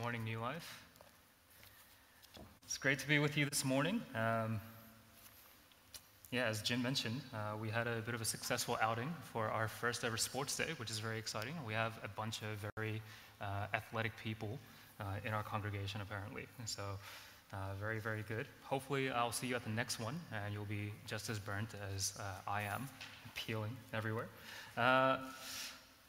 Morning, 0.00 0.24
New 0.24 0.40
Life. 0.40 0.82
It's 2.64 2.78
great 2.78 3.00
to 3.00 3.08
be 3.08 3.18
with 3.18 3.36
you 3.36 3.44
this 3.44 3.66
morning. 3.66 4.00
Um, 4.14 4.58
yeah, 6.30 6.46
as 6.46 6.62
Jim 6.62 6.80
mentioned, 6.80 7.20
uh, 7.34 7.58
we 7.60 7.68
had 7.68 7.86
a 7.86 8.00
bit 8.06 8.14
of 8.14 8.22
a 8.22 8.24
successful 8.24 8.78
outing 8.80 9.12
for 9.30 9.48
our 9.48 9.68
first 9.68 10.02
ever 10.02 10.16
sports 10.16 10.56
day, 10.56 10.68
which 10.78 10.90
is 10.90 11.00
very 11.00 11.18
exciting. 11.18 11.52
We 11.66 11.74
have 11.74 11.92
a 12.02 12.08
bunch 12.08 12.40
of 12.40 12.70
very 12.76 13.02
uh, 13.42 13.66
athletic 13.74 14.12
people 14.24 14.58
uh, 15.00 15.04
in 15.22 15.34
our 15.34 15.42
congregation, 15.42 16.00
apparently. 16.00 16.46
So, 16.64 16.82
uh, 17.52 17.56
very, 17.78 17.98
very 17.98 18.24
good. 18.26 18.46
Hopefully, 18.62 19.10
I'll 19.10 19.32
see 19.32 19.48
you 19.48 19.56
at 19.56 19.64
the 19.64 19.70
next 19.70 20.00
one, 20.00 20.18
and 20.32 20.54
you'll 20.54 20.64
be 20.64 20.92
just 21.06 21.28
as 21.28 21.38
burnt 21.38 21.74
as 21.94 22.14
uh, 22.18 22.22
I 22.50 22.62
am, 22.62 22.88
peeling 23.34 23.76
everywhere. 23.92 24.28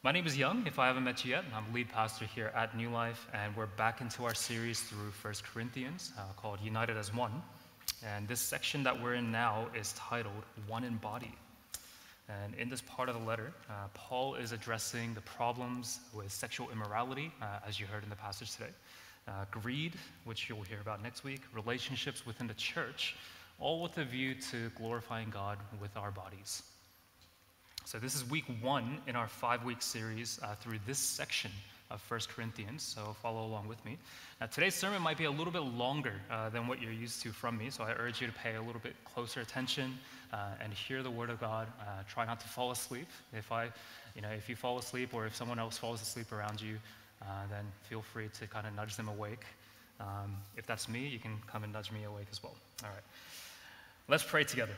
My 0.04 0.10
name 0.10 0.26
is 0.26 0.36
Young, 0.36 0.66
if 0.66 0.80
I 0.80 0.88
haven't 0.88 1.04
met 1.04 1.24
you 1.24 1.30
yet. 1.30 1.44
I'm 1.54 1.72
lead 1.72 1.88
pastor 1.88 2.24
here 2.24 2.50
at 2.56 2.76
New 2.76 2.90
Life, 2.90 3.28
and 3.32 3.54
we're 3.56 3.66
back 3.66 4.00
into 4.00 4.24
our 4.24 4.34
series 4.34 4.80
through 4.80 5.12
1 5.22 5.34
Corinthians 5.54 6.12
uh, 6.18 6.22
called 6.36 6.58
United 6.60 6.96
as 6.96 7.14
One. 7.14 7.40
And 8.04 8.26
this 8.26 8.40
section 8.40 8.82
that 8.82 9.00
we're 9.00 9.14
in 9.14 9.30
now 9.30 9.68
is 9.78 9.92
titled 9.92 10.42
One 10.66 10.82
in 10.82 10.96
Body. 10.96 11.32
And 12.28 12.52
in 12.56 12.68
this 12.68 12.80
part 12.80 13.10
of 13.10 13.14
the 13.14 13.24
letter, 13.24 13.52
uh, 13.70 13.74
Paul 13.94 14.34
is 14.34 14.50
addressing 14.50 15.14
the 15.14 15.20
problems 15.20 16.00
with 16.12 16.32
sexual 16.32 16.68
immorality, 16.72 17.30
uh, 17.40 17.60
as 17.64 17.78
you 17.78 17.86
heard 17.86 18.02
in 18.02 18.10
the 18.10 18.16
passage 18.16 18.56
today, 18.56 18.70
uh, 19.28 19.44
greed, 19.52 19.94
which 20.24 20.48
you'll 20.48 20.62
hear 20.62 20.80
about 20.80 21.00
next 21.00 21.22
week, 21.22 21.42
relationships 21.54 22.26
within 22.26 22.48
the 22.48 22.54
church, 22.54 23.14
all 23.60 23.80
with 23.80 23.96
a 23.98 24.04
view 24.04 24.34
to 24.50 24.68
glorifying 24.70 25.30
God 25.30 25.58
with 25.80 25.96
our 25.96 26.10
bodies. 26.10 26.64
So, 27.84 27.98
this 27.98 28.14
is 28.14 28.28
week 28.30 28.44
one 28.60 28.98
in 29.08 29.16
our 29.16 29.26
five 29.26 29.64
week 29.64 29.82
series 29.82 30.38
uh, 30.42 30.54
through 30.60 30.78
this 30.86 30.98
section 30.98 31.50
of 31.90 32.00
1 32.08 32.20
Corinthians. 32.34 32.82
So, 32.82 33.14
follow 33.20 33.44
along 33.44 33.66
with 33.66 33.84
me. 33.84 33.98
Now, 34.40 34.46
today's 34.46 34.74
sermon 34.74 35.02
might 35.02 35.18
be 35.18 35.24
a 35.24 35.30
little 35.30 35.52
bit 35.52 35.62
longer 35.62 36.14
uh, 36.30 36.48
than 36.48 36.68
what 36.68 36.80
you're 36.80 36.92
used 36.92 37.22
to 37.22 37.32
from 37.32 37.58
me, 37.58 37.70
so 37.70 37.82
I 37.82 37.92
urge 37.98 38.20
you 38.20 38.28
to 38.28 38.32
pay 38.32 38.54
a 38.54 38.62
little 38.62 38.80
bit 38.80 38.94
closer 39.04 39.40
attention 39.40 39.98
uh, 40.32 40.50
and 40.62 40.72
hear 40.72 41.02
the 41.02 41.10
word 41.10 41.28
of 41.28 41.40
God. 41.40 41.66
Uh, 41.80 42.02
try 42.08 42.24
not 42.24 42.38
to 42.40 42.48
fall 42.48 42.70
asleep. 42.70 43.08
If 43.32 43.50
I, 43.50 43.68
you 44.14 44.22
know, 44.22 44.30
if 44.30 44.48
you 44.48 44.54
fall 44.54 44.78
asleep 44.78 45.12
or 45.12 45.26
if 45.26 45.34
someone 45.34 45.58
else 45.58 45.76
falls 45.76 46.00
asleep 46.00 46.30
around 46.30 46.60
you, 46.60 46.76
uh, 47.20 47.24
then 47.50 47.64
feel 47.82 48.02
free 48.02 48.28
to 48.38 48.46
kind 48.46 48.66
of 48.66 48.74
nudge 48.76 48.96
them 48.96 49.08
awake. 49.08 49.44
Um, 50.00 50.36
if 50.56 50.66
that's 50.66 50.88
me, 50.88 51.08
you 51.08 51.18
can 51.18 51.36
come 51.48 51.64
and 51.64 51.72
nudge 51.72 51.90
me 51.90 52.04
awake 52.04 52.28
as 52.30 52.42
well. 52.42 52.54
All 52.84 52.90
right. 52.90 53.02
Let's 54.08 54.24
pray 54.24 54.44
together. 54.44 54.74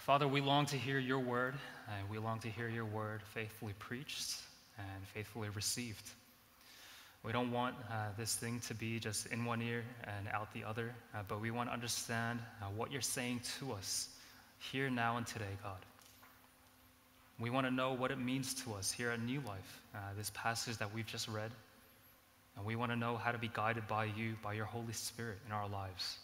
Father, 0.00 0.28
we 0.28 0.40
long 0.40 0.66
to 0.66 0.76
hear 0.76 0.98
your 0.98 1.18
word, 1.18 1.54
and 1.88 2.10
we 2.10 2.18
long 2.18 2.38
to 2.40 2.48
hear 2.48 2.68
your 2.68 2.84
word 2.84 3.22
faithfully 3.32 3.74
preached 3.78 4.36
and 4.78 5.06
faithfully 5.14 5.48
received. 5.50 6.10
We 7.22 7.32
don't 7.32 7.50
want 7.50 7.74
uh, 7.90 8.08
this 8.18 8.34
thing 8.34 8.60
to 8.66 8.74
be 8.74 8.98
just 8.98 9.26
in 9.26 9.46
one 9.46 9.62
ear 9.62 9.82
and 10.04 10.28
out 10.28 10.52
the 10.52 10.64
other, 10.64 10.94
uh, 11.14 11.20
but 11.26 11.40
we 11.40 11.50
want 11.50 11.70
to 11.70 11.72
understand 11.72 12.40
uh, 12.60 12.66
what 12.76 12.92
you're 12.92 13.00
saying 13.00 13.40
to 13.60 13.72
us 13.72 14.08
here, 14.58 14.90
now, 14.90 15.16
and 15.16 15.26
today, 15.26 15.56
God. 15.62 15.78
We 17.40 17.50
want 17.50 17.66
to 17.66 17.72
know 17.72 17.92
what 17.92 18.10
it 18.10 18.18
means 18.18 18.54
to 18.64 18.74
us 18.74 18.92
here 18.92 19.10
at 19.10 19.20
New 19.20 19.40
Life, 19.46 19.82
uh, 19.94 19.98
this 20.16 20.30
passage 20.34 20.76
that 20.78 20.94
we've 20.94 21.06
just 21.06 21.28
read. 21.28 21.50
And 22.56 22.64
we 22.64 22.76
want 22.76 22.92
to 22.92 22.96
know 22.96 23.16
how 23.16 23.32
to 23.32 23.38
be 23.38 23.50
guided 23.52 23.88
by 23.88 24.04
you, 24.04 24.34
by 24.42 24.52
your 24.52 24.66
Holy 24.66 24.92
Spirit 24.92 25.38
in 25.46 25.52
our 25.52 25.68
lives. 25.68 26.18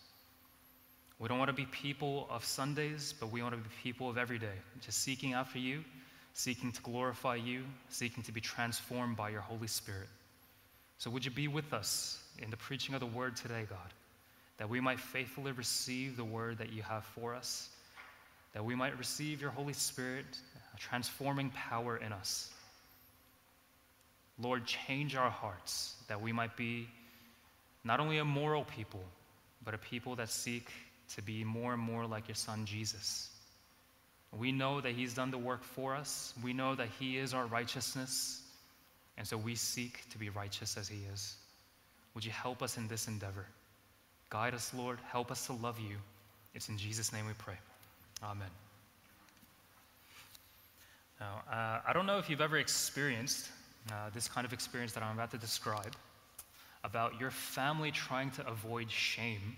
We 1.20 1.28
don't 1.28 1.38
want 1.38 1.50
to 1.50 1.54
be 1.54 1.66
people 1.66 2.26
of 2.30 2.44
Sundays, 2.46 3.14
but 3.20 3.30
we 3.30 3.42
want 3.42 3.54
to 3.54 3.60
be 3.60 3.68
people 3.82 4.08
of 4.08 4.16
every 4.16 4.38
day, 4.38 4.56
just 4.80 5.02
seeking 5.02 5.34
after 5.34 5.58
you, 5.58 5.84
seeking 6.32 6.72
to 6.72 6.80
glorify 6.80 7.36
you, 7.36 7.62
seeking 7.90 8.22
to 8.22 8.32
be 8.32 8.40
transformed 8.40 9.18
by 9.18 9.28
your 9.28 9.42
Holy 9.42 9.66
Spirit. 9.66 10.08
So, 10.96 11.10
would 11.10 11.22
you 11.22 11.30
be 11.30 11.46
with 11.46 11.74
us 11.74 12.22
in 12.38 12.50
the 12.50 12.56
preaching 12.56 12.94
of 12.94 13.00
the 13.00 13.06
word 13.06 13.36
today, 13.36 13.66
God, 13.68 13.78
that 14.56 14.70
we 14.70 14.80
might 14.80 14.98
faithfully 14.98 15.52
receive 15.52 16.16
the 16.16 16.24
word 16.24 16.56
that 16.56 16.72
you 16.72 16.80
have 16.80 17.04
for 17.04 17.34
us, 17.34 17.68
that 18.54 18.64
we 18.64 18.74
might 18.74 18.98
receive 18.98 19.42
your 19.42 19.50
Holy 19.50 19.74
Spirit, 19.74 20.24
a 20.74 20.78
transforming 20.78 21.50
power 21.50 21.98
in 21.98 22.14
us. 22.14 22.50
Lord, 24.38 24.64
change 24.64 25.16
our 25.16 25.30
hearts 25.30 25.96
that 26.08 26.22
we 26.22 26.32
might 26.32 26.56
be 26.56 26.88
not 27.84 28.00
only 28.00 28.18
a 28.18 28.24
moral 28.24 28.64
people, 28.64 29.04
but 29.66 29.74
a 29.74 29.78
people 29.78 30.16
that 30.16 30.30
seek 30.30 30.70
to 31.14 31.22
be 31.22 31.44
more 31.44 31.72
and 31.72 31.82
more 31.82 32.06
like 32.06 32.28
your 32.28 32.34
son 32.34 32.64
Jesus. 32.64 33.30
We 34.38 34.52
know 34.52 34.80
that 34.80 34.92
he's 34.92 35.14
done 35.14 35.30
the 35.30 35.38
work 35.38 35.64
for 35.64 35.94
us. 35.94 36.34
We 36.42 36.52
know 36.52 36.74
that 36.74 36.88
he 36.98 37.18
is 37.18 37.34
our 37.34 37.46
righteousness. 37.46 38.42
And 39.18 39.26
so 39.26 39.36
we 39.36 39.54
seek 39.54 40.08
to 40.10 40.18
be 40.18 40.30
righteous 40.30 40.76
as 40.76 40.88
he 40.88 41.00
is. 41.12 41.34
Would 42.14 42.24
you 42.24 42.30
help 42.30 42.62
us 42.62 42.76
in 42.76 42.86
this 42.88 43.08
endeavor? 43.08 43.46
Guide 44.30 44.54
us, 44.54 44.72
Lord. 44.72 44.98
Help 45.10 45.30
us 45.30 45.46
to 45.46 45.52
love 45.54 45.78
you. 45.80 45.96
It's 46.54 46.68
in 46.68 46.78
Jesus' 46.78 47.12
name 47.12 47.26
we 47.26 47.32
pray. 47.34 47.58
Amen. 48.22 48.48
Now, 51.20 51.42
uh, 51.52 51.80
I 51.86 51.92
don't 51.92 52.06
know 52.06 52.18
if 52.18 52.30
you've 52.30 52.40
ever 52.40 52.58
experienced 52.58 53.48
uh, 53.90 54.10
this 54.14 54.28
kind 54.28 54.46
of 54.46 54.52
experience 54.52 54.92
that 54.92 55.02
I'm 55.02 55.14
about 55.14 55.30
to 55.32 55.38
describe 55.38 55.94
about 56.84 57.20
your 57.20 57.30
family 57.30 57.90
trying 57.90 58.30
to 58.32 58.46
avoid 58.46 58.90
shame 58.90 59.56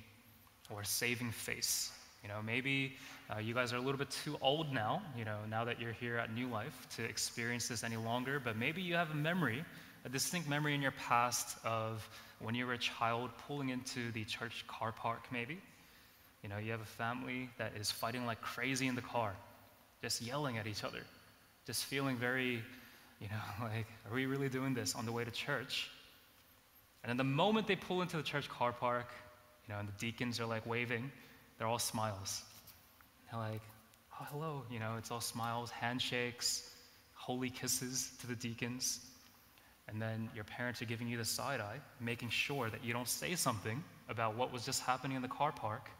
or 0.74 0.84
saving 0.84 1.30
face. 1.30 1.90
You 2.22 2.28
know, 2.28 2.40
maybe 2.44 2.92
uh, 3.34 3.40
you 3.40 3.52
guys 3.52 3.72
are 3.72 3.76
a 3.76 3.80
little 3.80 3.98
bit 3.98 4.10
too 4.10 4.36
old 4.40 4.72
now, 4.72 5.02
you 5.18 5.24
know, 5.24 5.38
now 5.50 5.64
that 5.64 5.80
you're 5.80 5.92
here 5.92 6.18
at 6.18 6.32
New 6.32 6.48
Life 6.48 6.86
to 6.96 7.04
experience 7.04 7.66
this 7.68 7.82
any 7.82 7.96
longer, 7.96 8.38
but 8.38 8.56
maybe 8.56 8.80
you 8.80 8.94
have 8.94 9.10
a 9.10 9.14
memory, 9.14 9.64
a 10.04 10.08
distinct 10.08 10.48
memory 10.48 10.74
in 10.74 10.82
your 10.82 10.92
past 10.92 11.56
of 11.64 12.08
when 12.38 12.54
you 12.54 12.66
were 12.66 12.74
a 12.74 12.78
child 12.78 13.30
pulling 13.46 13.70
into 13.70 14.12
the 14.12 14.24
church 14.24 14.64
car 14.68 14.92
park, 14.92 15.26
maybe. 15.32 15.58
You 16.42 16.48
know, 16.48 16.58
you 16.58 16.70
have 16.72 16.80
a 16.80 16.84
family 16.84 17.50
that 17.58 17.72
is 17.76 17.90
fighting 17.90 18.24
like 18.24 18.40
crazy 18.40 18.86
in 18.86 18.94
the 18.94 19.02
car, 19.02 19.34
just 20.00 20.22
yelling 20.22 20.58
at 20.58 20.66
each 20.66 20.84
other, 20.84 21.00
just 21.66 21.84
feeling 21.84 22.16
very, 22.16 22.62
you 23.20 23.28
know, 23.28 23.66
like, 23.66 23.86
are 24.08 24.14
we 24.14 24.26
really 24.26 24.48
doing 24.48 24.74
this 24.74 24.94
on 24.94 25.06
the 25.06 25.12
way 25.12 25.24
to 25.24 25.30
church? 25.30 25.90
And 27.02 27.10
then 27.10 27.16
the 27.16 27.24
moment 27.24 27.66
they 27.66 27.76
pull 27.76 28.02
into 28.02 28.16
the 28.16 28.22
church 28.22 28.48
car 28.48 28.72
park, 28.72 29.08
you 29.66 29.74
know, 29.74 29.80
and 29.80 29.88
the 29.88 29.92
deacons 29.98 30.40
are 30.40 30.46
like 30.46 30.66
waving, 30.66 31.10
they're 31.58 31.66
all 31.68 31.78
smiles. 31.78 32.42
They're 33.30 33.40
like, 33.40 33.62
oh, 34.20 34.26
hello, 34.30 34.62
you 34.70 34.78
know, 34.78 34.96
it's 34.98 35.10
all 35.10 35.20
smiles, 35.20 35.70
handshakes, 35.70 36.70
holy 37.14 37.50
kisses 37.50 38.10
to 38.20 38.26
the 38.26 38.34
deacons. 38.34 39.00
And 39.88 40.00
then 40.00 40.28
your 40.34 40.44
parents 40.44 40.80
are 40.80 40.86
giving 40.86 41.08
you 41.08 41.16
the 41.16 41.24
side 41.24 41.60
eye, 41.60 41.78
making 42.00 42.30
sure 42.30 42.70
that 42.70 42.84
you 42.84 42.92
don't 42.92 43.08
say 43.08 43.34
something 43.34 43.82
about 44.08 44.36
what 44.36 44.52
was 44.52 44.64
just 44.64 44.82
happening 44.82 45.16
in 45.16 45.22
the 45.22 45.28
car 45.28 45.52
park 45.52 45.90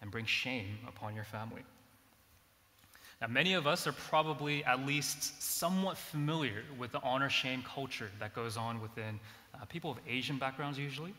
and 0.00 0.10
bring 0.10 0.26
shame 0.26 0.78
upon 0.86 1.14
your 1.14 1.24
family. 1.24 1.62
Now, 3.20 3.28
many 3.28 3.54
of 3.54 3.66
us 3.66 3.86
are 3.86 3.92
probably 3.92 4.64
at 4.64 4.84
least 4.84 5.40
somewhat 5.40 5.96
familiar 5.96 6.64
with 6.76 6.90
the 6.90 7.00
honor 7.02 7.30
shame 7.30 7.62
culture 7.62 8.10
that 8.18 8.34
goes 8.34 8.56
on 8.56 8.80
within 8.82 9.20
uh, 9.54 9.64
people 9.66 9.92
of 9.92 9.98
Asian 10.08 10.38
backgrounds, 10.38 10.78
usually 10.78 11.14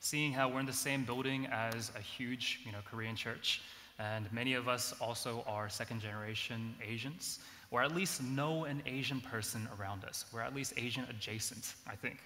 seeing 0.00 0.32
how 0.32 0.48
we're 0.48 0.60
in 0.60 0.66
the 0.66 0.72
same 0.72 1.04
building 1.04 1.46
as 1.46 1.90
a 1.96 2.00
huge 2.00 2.60
you 2.64 2.72
know, 2.72 2.78
Korean 2.84 3.16
church, 3.16 3.62
and 3.98 4.30
many 4.32 4.54
of 4.54 4.68
us 4.68 4.94
also 5.00 5.44
are 5.46 5.68
second 5.68 6.00
generation 6.00 6.74
Asians, 6.86 7.38
or 7.70 7.82
at 7.82 7.94
least 7.94 8.22
know 8.22 8.64
an 8.64 8.82
Asian 8.86 9.20
person 9.20 9.68
around 9.78 10.04
us. 10.04 10.26
We're 10.32 10.42
at 10.42 10.54
least 10.54 10.74
Asian 10.76 11.04
adjacent, 11.08 11.74
I 11.86 11.96
think. 11.96 12.18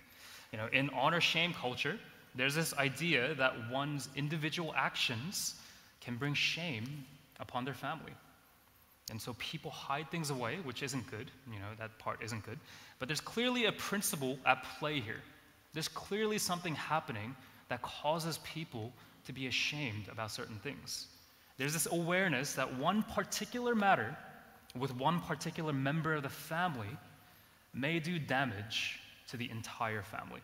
You 0.52 0.58
know, 0.58 0.68
in 0.72 0.90
honor 0.90 1.20
shame 1.20 1.54
culture, 1.54 1.98
there's 2.34 2.54
this 2.54 2.74
idea 2.74 3.34
that 3.34 3.54
one's 3.70 4.08
individual 4.16 4.74
actions 4.76 5.54
can 6.00 6.16
bring 6.16 6.34
shame 6.34 7.04
upon 7.38 7.64
their 7.64 7.74
family. 7.74 8.12
And 9.10 9.20
so 9.20 9.34
people 9.38 9.70
hide 9.70 10.10
things 10.10 10.30
away, 10.30 10.58
which 10.62 10.82
isn't 10.82 11.10
good. 11.10 11.30
You 11.52 11.58
know, 11.58 11.66
that 11.78 11.98
part 11.98 12.22
isn't 12.22 12.44
good. 12.44 12.58
But 12.98 13.08
there's 13.08 13.20
clearly 13.20 13.64
a 13.64 13.72
principle 13.72 14.38
at 14.46 14.64
play 14.78 15.00
here. 15.00 15.22
There's 15.72 15.88
clearly 15.88 16.38
something 16.38 16.74
happening 16.74 17.34
that 17.70 17.80
causes 17.82 18.38
people 18.44 18.92
to 19.24 19.32
be 19.32 19.46
ashamed 19.46 20.08
about 20.12 20.30
certain 20.30 20.56
things. 20.56 21.06
There's 21.56 21.72
this 21.72 21.88
awareness 21.90 22.54
that 22.54 22.76
one 22.78 23.02
particular 23.02 23.74
matter 23.74 24.16
with 24.78 24.94
one 24.94 25.20
particular 25.20 25.72
member 25.72 26.14
of 26.14 26.22
the 26.22 26.28
family 26.28 26.88
may 27.72 27.98
do 27.98 28.18
damage 28.18 29.00
to 29.28 29.36
the 29.36 29.50
entire 29.50 30.02
family. 30.02 30.40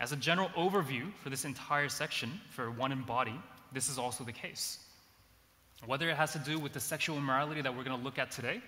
As 0.00 0.12
a 0.12 0.16
general 0.16 0.48
overview 0.50 1.12
for 1.22 1.30
this 1.30 1.44
entire 1.44 1.88
section, 1.88 2.40
for 2.50 2.70
one 2.70 2.92
in 2.92 3.02
body, 3.02 3.38
this 3.72 3.88
is 3.88 3.98
also 3.98 4.24
the 4.24 4.32
case. 4.32 4.78
Whether 5.86 6.08
it 6.08 6.16
has 6.16 6.32
to 6.32 6.38
do 6.38 6.58
with 6.58 6.72
the 6.72 6.80
sexual 6.80 7.16
immorality 7.16 7.62
that 7.62 7.76
we're 7.76 7.84
going 7.84 7.96
to 7.96 8.04
look 8.04 8.18
at 8.18 8.30
today, 8.30 8.60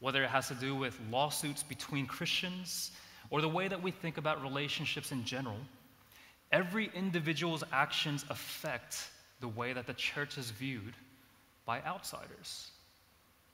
whether 0.00 0.22
it 0.22 0.30
has 0.30 0.48
to 0.48 0.54
do 0.54 0.74
with 0.74 0.98
lawsuits 1.10 1.62
between 1.62 2.06
Christians, 2.06 2.92
or 3.30 3.40
the 3.40 3.48
way 3.48 3.68
that 3.68 3.82
we 3.82 3.90
think 3.90 4.18
about 4.18 4.42
relationships 4.42 5.12
in 5.12 5.24
general, 5.24 5.58
Every 6.54 6.88
individual's 6.94 7.64
actions 7.72 8.24
affect 8.30 9.10
the 9.40 9.48
way 9.48 9.72
that 9.72 9.88
the 9.88 9.94
church 9.94 10.38
is 10.38 10.52
viewed 10.52 10.94
by 11.66 11.82
outsiders. 11.82 12.70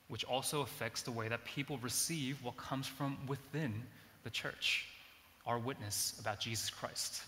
which 0.08 0.24
also 0.24 0.60
affects 0.62 1.02
the 1.02 1.12
way 1.12 1.28
that 1.28 1.44
people 1.44 1.78
receive 1.78 2.42
what 2.42 2.56
comes 2.56 2.88
from 2.88 3.16
within 3.28 3.72
the 4.24 4.30
church, 4.30 4.88
our 5.46 5.56
witness 5.56 6.18
about 6.18 6.40
Jesus 6.40 6.68
Christ. 6.68 7.22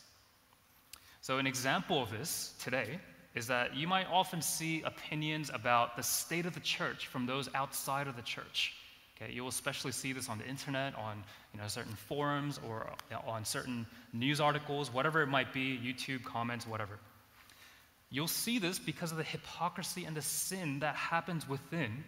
So, 1.21 1.39
an 1.39 1.47
example 1.47 2.03
of 2.03 2.11
this 2.11 2.55
today 2.59 2.99
is 3.37 3.47
that 3.47 3.77
you 3.77 3.87
might 3.87 4.09
often 4.11 4.43
see 4.43 4.83
opinions 4.83 5.49
about 5.55 5.97
the 5.97 6.03
state 6.03 6.45
of 6.45 6.55
the 6.55 6.61
church 6.61 7.07
from 7.07 7.25
those 7.25 7.49
outside 7.55 8.09
of 8.09 8.17
the 8.17 8.23
church. 8.23 8.75
Okay, 9.23 9.33
you'll 9.33 9.49
especially 9.49 9.93
see 9.93 10.13
this 10.13 10.29
on 10.29 10.39
the 10.39 10.47
internet, 10.47 10.97
on 10.97 11.23
you 11.53 11.61
know, 11.61 11.69
certain 11.69 11.95
forums, 11.95 12.59
or 12.69 12.87
on 13.27 13.45
certain 13.45 13.87
news 14.13 14.41
articles, 14.41 14.93
whatever 14.93 15.23
it 15.23 15.27
might 15.27 15.53
be, 15.53 15.79
YouTube 15.79 16.25
comments, 16.25 16.67
whatever. 16.67 16.99
You'll 18.11 18.29
see 18.29 18.59
this 18.59 18.79
because 18.79 19.11
of 19.11 19.19
the 19.19 19.25
hypocrisy 19.25 20.05
and 20.05 20.17
the 20.17 20.23
sin 20.23 20.81
that 20.81 20.95
happens 20.95 21.49
within 21.49 22.05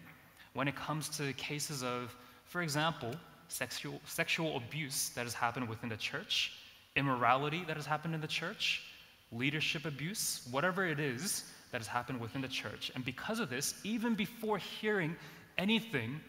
when 0.53 0.67
it 0.67 0.75
comes 0.75 1.09
to 1.17 1.33
cases 1.33 1.83
of, 1.83 2.15
for 2.45 2.61
example, 2.61 3.13
sexual, 3.47 3.99
sexual 4.05 4.57
abuse 4.57 5.09
that 5.09 5.23
has 5.23 5.33
happened 5.33 5.67
within 5.67 5.89
the 5.89 5.97
church, 5.97 6.53
immorality 6.95 7.63
that 7.67 7.75
has 7.75 7.85
happened 7.85 8.13
in 8.13 8.21
the 8.21 8.27
church, 8.27 8.83
leadership 9.31 9.85
abuse, 9.85 10.47
whatever 10.51 10.85
it 10.85 10.99
is 10.99 11.43
that 11.71 11.79
has 11.79 11.87
happened 11.87 12.19
within 12.19 12.41
the 12.41 12.47
church. 12.47 12.91
And 12.93 13.03
because 13.03 13.39
of 13.39 13.49
this, 13.49 13.73
even 13.83 14.15
before 14.15 14.57
hearing 14.57 15.15
anything 15.57 16.19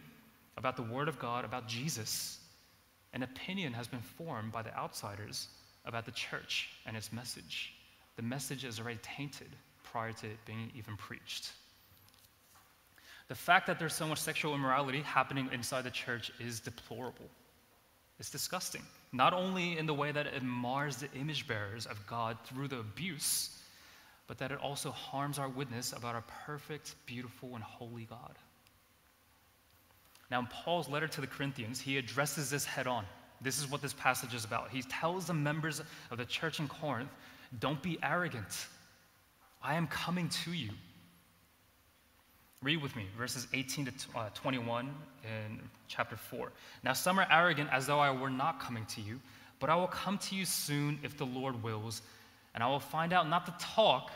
about 0.57 0.77
the 0.77 0.83
Word 0.83 1.09
of 1.09 1.19
God, 1.19 1.45
about 1.45 1.69
Jesus, 1.69 2.39
an 3.13 3.23
opinion 3.23 3.73
has 3.73 3.89
been 3.89 4.01
formed 4.01 4.53
by 4.53 4.63
the 4.63 4.75
outsiders 4.77 5.49
about 5.85 6.05
the 6.05 6.13
church 6.13 6.71
and 6.87 6.97
its 6.97 7.13
message. 7.13 7.73
The 8.17 8.23
message 8.23 8.65
is 8.65 8.81
already 8.81 8.99
tainted 9.03 9.49
prior 9.85 10.13
to 10.13 10.27
it 10.27 10.39
being 10.47 10.71
even 10.75 10.97
preached. 10.97 11.53
The 13.29 13.35
fact 13.35 13.67
that 13.67 13.79
there's 13.79 13.95
so 13.95 14.07
much 14.07 14.19
sexual 14.19 14.55
immorality 14.55 15.01
happening 15.01 15.49
inside 15.53 15.83
the 15.83 15.91
church 15.91 16.31
is 16.39 16.61
deplorable. 16.61 17.29
It's 18.19 18.31
disgusting. 18.31 18.83
Not 19.13 19.33
only 19.33 19.79
in 19.79 19.87
the 19.87 19.95
way 19.95 20.13
that 20.13 20.27
it 20.27 20.43
mars 20.43 20.97
the 20.97 21.13
image 21.13 21.47
bearers 21.47 21.87
of 21.87 22.05
God 22.07 22.39
through 22.45 22.69
the 22.69 22.79
abuse, 22.79 23.59
but 24.27 24.39
that 24.39 24.53
it 24.53 24.59
also 24.61 24.91
harms 24.91 25.39
our 25.39 25.49
witness 25.49 25.93
about 25.93 26.15
our 26.15 26.25
perfect, 26.47 26.95
beautiful, 27.07 27.55
and 27.55 27.63
holy 27.63 28.05
God. 28.05 28.37
Now, 30.31 30.41
in 30.41 30.47
Paul's 30.47 30.89
letter 30.89 31.07
to 31.09 31.21
the 31.21 31.27
Corinthians, 31.27 31.81
he 31.81 31.99
addresses 31.99 32.51
this 32.51 32.65
head 32.65 32.87
on. 32.87 33.05
This 33.41 33.59
is 33.59 33.71
what 33.71 33.83
this 33.83 33.93
passage 33.93 34.35
is 34.35 34.45
about. 34.45 34.71
He 34.71 34.83
tells 34.83 35.27
the 35.27 35.35
members 35.35 35.83
of 36.11 36.19
the 36.19 36.25
church 36.25 36.59
in 36.59 36.69
Corinth, 36.69 37.11
don't 37.61 37.81
be 37.83 37.99
arrogant. 38.03 38.67
I 39.63 39.75
am 39.75 39.87
coming 39.87 40.29
to 40.45 40.53
you. 40.53 40.71
Read 42.63 42.83
with 42.83 42.97
me 42.97 43.07
verses 43.17 43.47
18 43.53 43.85
to 43.85 43.93
uh, 44.17 44.29
21 44.35 44.93
in 45.23 45.61
chapter 45.89 46.17
4. 46.17 46.51
Now, 46.83 46.95
some 46.95 47.19
are 47.19 47.27
arrogant 47.31 47.71
as 47.73 47.87
though 47.87 48.01
I 48.01 48.11
were 48.11 48.31
not 48.31 48.61
coming 48.61 48.87
to 48.87 49.01
you, 49.01 49.21
but 49.61 49.71
I 49.71 49.77
will 49.77 49.87
come 49.87 50.19
to 50.19 50.35
you 50.35 50.45
soon 50.45 50.99
if 51.03 51.17
the 51.17 51.27
Lord 51.27 51.63
wills, 51.63 52.03
and 52.55 52.65
I 52.65 52.69
will 52.69 52.81
find 52.81 53.13
out 53.13 53.29
not 53.29 53.47
the 53.47 53.55
talk, 53.59 54.11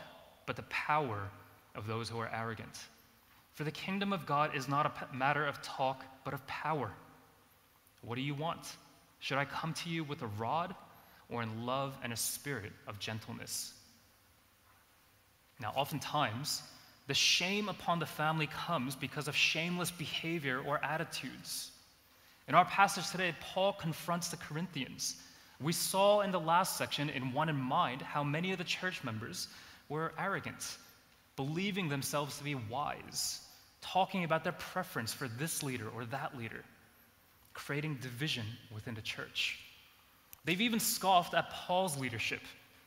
but 0.46 0.56
the 0.56 0.62
power 0.64 1.28
of 1.74 1.86
those 1.86 2.08
who 2.08 2.18
are 2.18 2.30
arrogant. 2.34 2.86
For 3.60 3.64
the 3.64 3.70
kingdom 3.70 4.14
of 4.14 4.24
God 4.24 4.56
is 4.56 4.68
not 4.68 4.86
a 4.86 5.14
matter 5.14 5.44
of 5.44 5.60
talk, 5.60 6.02
but 6.24 6.32
of 6.32 6.46
power. 6.46 6.90
What 8.00 8.14
do 8.14 8.22
you 8.22 8.32
want? 8.32 8.66
Should 9.18 9.36
I 9.36 9.44
come 9.44 9.74
to 9.74 9.90
you 9.90 10.02
with 10.02 10.22
a 10.22 10.28
rod 10.38 10.74
or 11.28 11.42
in 11.42 11.66
love 11.66 11.92
and 12.02 12.10
a 12.10 12.16
spirit 12.16 12.72
of 12.86 12.98
gentleness? 12.98 13.74
Now, 15.60 15.74
oftentimes, 15.76 16.62
the 17.06 17.12
shame 17.12 17.68
upon 17.68 17.98
the 17.98 18.06
family 18.06 18.46
comes 18.46 18.96
because 18.96 19.28
of 19.28 19.36
shameless 19.36 19.90
behavior 19.90 20.62
or 20.66 20.82
attitudes. 20.82 21.70
In 22.48 22.54
our 22.54 22.64
passage 22.64 23.10
today, 23.10 23.34
Paul 23.42 23.74
confronts 23.74 24.28
the 24.28 24.38
Corinthians. 24.38 25.16
We 25.60 25.74
saw 25.74 26.22
in 26.22 26.30
the 26.30 26.40
last 26.40 26.78
section, 26.78 27.10
in 27.10 27.34
one 27.34 27.50
in 27.50 27.56
mind, 27.56 28.00
how 28.00 28.24
many 28.24 28.52
of 28.52 28.58
the 28.58 28.64
church 28.64 29.04
members 29.04 29.48
were 29.90 30.14
arrogant, 30.18 30.78
believing 31.36 31.90
themselves 31.90 32.38
to 32.38 32.44
be 32.44 32.54
wise, 32.54 33.42
talking 33.80 34.24
about 34.24 34.44
their 34.44 34.52
preference 34.52 35.12
for 35.12 35.28
this 35.28 35.62
leader 35.62 35.88
or 35.94 36.04
that 36.06 36.36
leader, 36.36 36.64
creating 37.54 37.96
division 37.96 38.44
within 38.72 38.94
the 38.94 39.00
church. 39.00 39.58
They've 40.44 40.60
even 40.60 40.80
scoffed 40.80 41.34
at 41.34 41.50
Paul's 41.50 41.98
leadership 41.98 42.40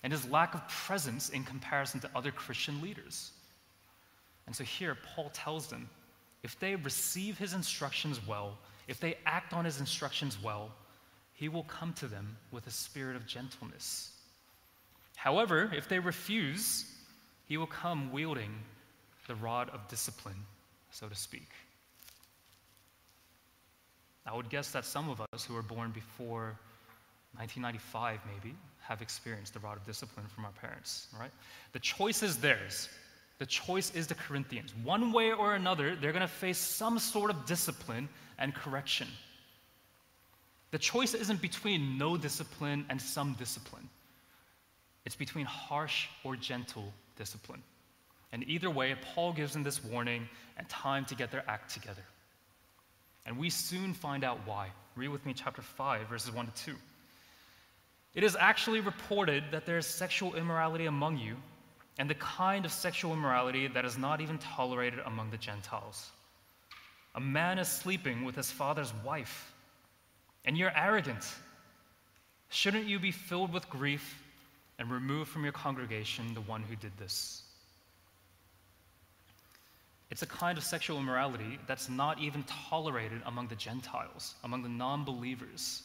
and 0.03 0.11
his 0.11 0.29
lack 0.29 0.53
of 0.53 0.67
presence 0.67 1.29
in 1.29 1.43
comparison 1.43 1.99
to 2.01 2.09
other 2.15 2.31
Christian 2.31 2.81
leaders. 2.81 3.31
And 4.47 4.55
so 4.55 4.63
here, 4.63 4.97
Paul 5.15 5.29
tells 5.33 5.67
them 5.67 5.89
if 6.43 6.59
they 6.59 6.75
receive 6.75 7.37
his 7.37 7.53
instructions 7.53 8.19
well, 8.27 8.57
if 8.87 8.99
they 8.99 9.17
act 9.25 9.53
on 9.53 9.63
his 9.63 9.79
instructions 9.79 10.37
well, 10.43 10.71
he 11.33 11.47
will 11.47 11.63
come 11.63 11.93
to 11.93 12.07
them 12.07 12.37
with 12.51 12.67
a 12.67 12.71
spirit 12.71 13.15
of 13.15 13.25
gentleness. 13.25 14.11
However, 15.15 15.71
if 15.73 15.87
they 15.87 15.99
refuse, 15.99 16.85
he 17.45 17.57
will 17.57 17.67
come 17.67 18.11
wielding 18.11 18.53
the 19.27 19.35
rod 19.35 19.69
of 19.69 19.87
discipline, 19.87 20.45
so 20.93 21.07
to 21.07 21.15
speak. 21.15 21.49
I 24.25 24.33
would 24.33 24.49
guess 24.49 24.71
that 24.71 24.85
some 24.85 25.09
of 25.09 25.21
us 25.33 25.43
who 25.43 25.53
were 25.53 25.61
born 25.61 25.91
before 25.91 26.55
1995, 27.35 28.19
maybe, 28.33 28.55
have 28.79 29.01
experienced 29.01 29.53
the 29.53 29.59
rod 29.59 29.75
of 29.75 29.85
discipline 29.85 30.25
from 30.27 30.45
our 30.45 30.51
parents, 30.51 31.07
right? 31.19 31.31
The 31.73 31.79
choice 31.79 32.23
is 32.23 32.37
theirs. 32.37 32.87
The 33.39 33.45
choice 33.45 33.93
is 33.95 34.07
the 34.07 34.15
Corinthians. 34.15 34.73
One 34.83 35.11
way 35.11 35.31
or 35.31 35.55
another, 35.55 35.95
they're 35.95 36.11
going 36.11 36.21
to 36.21 36.27
face 36.27 36.59
some 36.59 36.99
sort 36.99 37.31
of 37.31 37.45
discipline 37.45 38.07
and 38.37 38.53
correction. 38.53 39.07
The 40.71 40.77
choice 40.77 41.13
isn't 41.13 41.41
between 41.41 41.97
no 41.97 42.17
discipline 42.17 42.85
and 42.89 43.01
some 43.01 43.33
discipline, 43.33 43.89
it's 45.05 45.15
between 45.15 45.45
harsh 45.45 46.07
or 46.23 46.35
gentle 46.35 46.93
discipline. 47.17 47.61
And 48.33 48.43
either 48.49 48.69
way, 48.69 48.95
Paul 49.13 49.31
gives 49.31 49.53
them 49.53 49.63
this 49.63 49.83
warning 49.83 50.27
and 50.57 50.67
time 50.67 51.05
to 51.05 51.15
get 51.15 51.31
their 51.31 51.43
act 51.47 51.71
together. 51.71 52.01
And 53.25 53.37
we 53.37 53.49
soon 53.49 53.93
find 53.93 54.23
out 54.23 54.39
why. 54.45 54.69
Read 54.95 55.09
with 55.09 55.25
me 55.25 55.33
chapter 55.33 55.61
5, 55.61 56.09
verses 56.09 56.33
1 56.33 56.47
to 56.47 56.65
2. 56.65 56.75
It 58.15 58.23
is 58.23 58.35
actually 58.39 58.79
reported 58.79 59.43
that 59.51 59.65
there 59.65 59.77
is 59.77 59.87
sexual 59.87 60.35
immorality 60.35 60.87
among 60.87 61.19
you, 61.19 61.37
and 61.99 62.09
the 62.09 62.15
kind 62.15 62.65
of 62.65 62.71
sexual 62.71 63.13
immorality 63.13 63.67
that 63.67 63.85
is 63.85 63.97
not 63.97 64.19
even 64.19 64.39
tolerated 64.39 64.99
among 65.05 65.29
the 65.29 65.37
Gentiles. 65.37 66.09
A 67.15 67.19
man 67.19 67.59
is 67.59 67.67
sleeping 67.67 68.25
with 68.25 68.35
his 68.35 68.51
father's 68.51 68.93
wife, 69.05 69.53
and 70.45 70.57
you're 70.57 70.73
arrogant. 70.75 71.23
Shouldn't 72.49 72.85
you 72.85 72.99
be 72.99 73.11
filled 73.11 73.53
with 73.53 73.69
grief 73.69 74.21
and 74.79 74.89
remove 74.91 75.27
from 75.27 75.43
your 75.43 75.53
congregation 75.53 76.33
the 76.33 76.41
one 76.41 76.63
who 76.63 76.75
did 76.75 76.91
this? 76.97 77.43
It's 80.13 80.21
a 80.21 80.27
kind 80.27 80.59
of 80.59 80.63
sexual 80.63 80.99
immorality 80.99 81.57
that's 81.65 81.89
not 81.89 82.19
even 82.19 82.43
tolerated 82.69 83.23
among 83.25 83.47
the 83.47 83.55
Gentiles, 83.55 84.35
among 84.43 84.61
the 84.61 84.69
non 84.69 85.03
believers. 85.03 85.81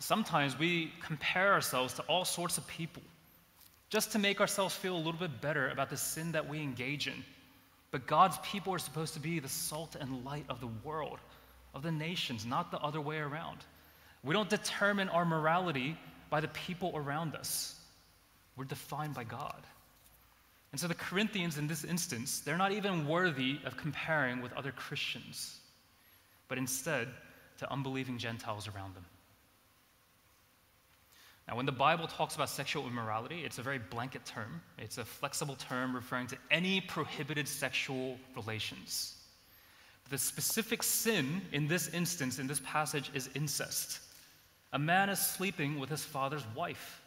Sometimes 0.00 0.58
we 0.58 0.92
compare 1.00 1.52
ourselves 1.52 1.94
to 1.94 2.02
all 2.08 2.24
sorts 2.24 2.58
of 2.58 2.66
people 2.66 3.04
just 3.88 4.10
to 4.10 4.18
make 4.18 4.40
ourselves 4.40 4.74
feel 4.74 4.96
a 4.96 4.98
little 4.98 5.12
bit 5.12 5.40
better 5.40 5.68
about 5.68 5.90
the 5.90 5.96
sin 5.96 6.32
that 6.32 6.48
we 6.48 6.58
engage 6.58 7.06
in. 7.06 7.22
But 7.92 8.08
God's 8.08 8.36
people 8.42 8.74
are 8.74 8.80
supposed 8.80 9.14
to 9.14 9.20
be 9.20 9.38
the 9.38 9.48
salt 9.48 9.94
and 9.94 10.24
light 10.24 10.46
of 10.48 10.58
the 10.58 10.70
world, 10.82 11.20
of 11.72 11.84
the 11.84 11.92
nations, 11.92 12.44
not 12.44 12.72
the 12.72 12.80
other 12.80 13.00
way 13.00 13.18
around. 13.18 13.58
We 14.24 14.34
don't 14.34 14.50
determine 14.50 15.08
our 15.08 15.24
morality 15.24 15.96
by 16.30 16.40
the 16.40 16.48
people 16.48 16.90
around 16.96 17.36
us, 17.36 17.76
we're 18.56 18.64
defined 18.64 19.14
by 19.14 19.22
God. 19.22 19.62
And 20.72 20.80
so 20.80 20.86
the 20.86 20.94
Corinthians, 20.94 21.58
in 21.58 21.66
this 21.66 21.84
instance, 21.84 22.40
they're 22.40 22.56
not 22.56 22.72
even 22.72 23.06
worthy 23.06 23.58
of 23.64 23.76
comparing 23.76 24.40
with 24.40 24.52
other 24.52 24.72
Christians, 24.72 25.58
but 26.48 26.58
instead 26.58 27.08
to 27.58 27.70
unbelieving 27.72 28.18
Gentiles 28.18 28.68
around 28.68 28.94
them. 28.94 29.04
Now, 31.48 31.56
when 31.56 31.66
the 31.66 31.72
Bible 31.72 32.06
talks 32.06 32.36
about 32.36 32.48
sexual 32.48 32.86
immorality, 32.86 33.42
it's 33.44 33.58
a 33.58 33.62
very 33.62 33.78
blanket 33.78 34.24
term. 34.24 34.62
It's 34.78 34.98
a 34.98 35.04
flexible 35.04 35.56
term 35.56 35.96
referring 35.96 36.28
to 36.28 36.36
any 36.52 36.80
prohibited 36.80 37.48
sexual 37.48 38.18
relations. 38.36 39.16
The 40.10 40.18
specific 40.18 40.84
sin 40.84 41.42
in 41.52 41.66
this 41.66 41.88
instance, 41.88 42.38
in 42.38 42.46
this 42.46 42.60
passage, 42.64 43.10
is 43.14 43.28
incest. 43.34 43.98
A 44.72 44.78
man 44.78 45.08
is 45.08 45.18
sleeping 45.18 45.80
with 45.80 45.90
his 45.90 46.04
father's 46.04 46.44
wife. 46.54 46.99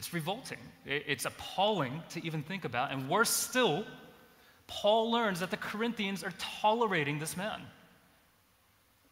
It's 0.00 0.14
revolting. 0.14 0.56
It's 0.86 1.26
appalling 1.26 2.02
to 2.12 2.24
even 2.24 2.42
think 2.42 2.64
about. 2.64 2.90
And 2.90 3.06
worse 3.06 3.28
still, 3.28 3.84
Paul 4.66 5.12
learns 5.12 5.40
that 5.40 5.50
the 5.50 5.58
Corinthians 5.58 6.24
are 6.24 6.32
tolerating 6.38 7.18
this 7.18 7.36
man. 7.36 7.60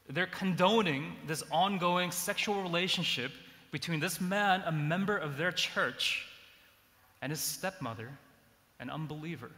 They're 0.09 0.25
condoning 0.25 1.15
this 1.27 1.43
ongoing 1.53 2.11
sexual 2.11 2.63
relationship 2.63 3.33
between 3.71 4.01
this 4.01 4.19
man, 4.19 4.63
a 4.65 4.73
member 4.73 5.15
of 5.15 5.37
their 5.37 5.53
church, 5.53 6.27
and 7.21 7.31
his 7.31 7.41
stepmother, 7.41 8.09
an 8.81 8.89
unbeliever. 8.89 9.51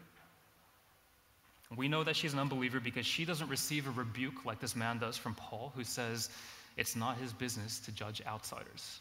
We 1.77 1.87
know 1.87 2.03
that 2.03 2.17
she's 2.17 2.33
an 2.33 2.41
unbeliever 2.41 2.81
because 2.81 3.07
she 3.07 3.25
doesn't 3.25 3.49
receive 3.49 3.87
a 3.87 3.93
rebuke 3.93 4.45
like 4.45 4.59
this 4.59 4.75
man 4.75 4.99
does 4.99 5.17
from 5.17 5.37
Paul, 5.37 5.71
who 5.77 5.85
says 5.85 6.29
it's 6.77 6.97
not 6.97 7.19
his 7.19 7.33
business 7.33 7.79
to 7.85 7.93
judge 7.93 8.21
outsiders. 8.27 9.01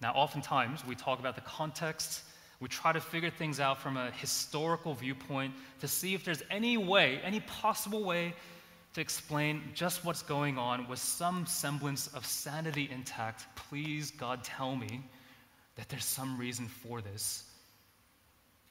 Now, 0.00 0.12
oftentimes 0.12 0.84
we 0.86 0.94
talk 0.94 1.18
about 1.18 1.34
the 1.34 1.42
context, 1.42 2.22
we 2.60 2.68
try 2.68 2.92
to 2.92 3.00
figure 3.00 3.30
things 3.30 3.60
out 3.60 3.78
from 3.78 3.96
a 3.96 4.10
historical 4.12 4.94
viewpoint 4.94 5.54
to 5.80 5.88
see 5.88 6.14
if 6.14 6.24
there's 6.24 6.42
any 6.50 6.76
way, 6.76 7.20
any 7.22 7.40
possible 7.40 8.04
way 8.04 8.34
to 8.94 9.00
explain 9.00 9.62
just 9.74 10.04
what's 10.04 10.22
going 10.22 10.58
on 10.58 10.88
with 10.88 10.98
some 10.98 11.46
semblance 11.46 12.08
of 12.08 12.26
sanity 12.26 12.88
intact. 12.90 13.46
Please, 13.54 14.10
God, 14.10 14.42
tell 14.42 14.74
me 14.74 15.02
that 15.76 15.88
there's 15.88 16.04
some 16.04 16.36
reason 16.36 16.66
for 16.66 17.00
this 17.00 17.44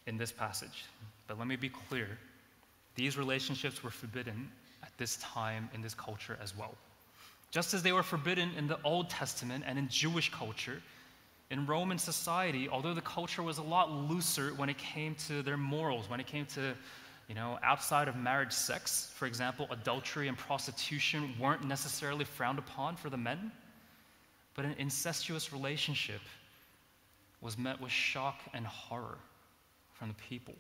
in 0.08 0.18
this 0.18 0.32
passage. 0.32 0.86
But 1.28 1.38
let 1.38 1.48
me 1.48 1.56
be 1.56 1.70
clear 1.70 2.18
these 2.96 3.18
relationships 3.18 3.84
were 3.84 3.92
forbidden 3.92 4.52
at 4.84 4.92
this 4.98 5.18
time 5.18 5.70
in 5.74 5.82
this 5.82 5.94
culture 5.94 6.38
as 6.42 6.56
well. 6.58 6.76
Just 7.52 7.74
as 7.74 7.82
they 7.82 7.94
were 7.94 8.04
forbidden 8.04 8.52
in 8.58 8.68
the 8.68 8.80
Old 8.84 9.10
Testament 9.10 9.64
and 9.66 9.80
in 9.80 9.88
Jewish 9.88 10.32
culture, 10.32 10.82
in 11.52 11.66
Roman 11.66 11.98
society, 11.98 12.70
although 12.70 12.94
the 12.94 13.02
culture 13.02 13.42
was 13.42 13.58
a 13.58 13.64
lot 13.64 13.92
looser 13.92 14.50
when 14.56 14.70
it 14.70 14.78
came 14.78 15.16
to 15.28 15.42
their 15.42 15.58
morals, 15.58 16.10
when 16.10 16.20
it 16.20 16.28
came 16.28 16.46
to, 16.48 16.76
you 17.28 17.36
know, 17.36 17.58
outside 17.64 18.08
of 18.08 18.16
marriage 18.16 18.52
sex, 18.52 19.12
for 19.16 19.26
example, 19.26 19.68
adultery 19.72 20.28
and 20.28 20.38
prostitution 20.38 21.34
weren't 21.40 21.66
necessarily 21.68 22.24
frowned 22.24 22.60
upon 22.60 22.96
for 22.96 23.10
the 23.10 23.18
men, 23.18 23.52
but 24.54 24.64
an 24.64 24.76
incestuous 24.78 25.52
relationship 25.52 26.22
was 27.42 27.58
met 27.58 27.82
with 27.82 27.92
shock 27.92 28.40
and 28.54 28.68
horror 28.68 29.18
from 29.94 30.10
the 30.10 30.14
people. 30.30 30.54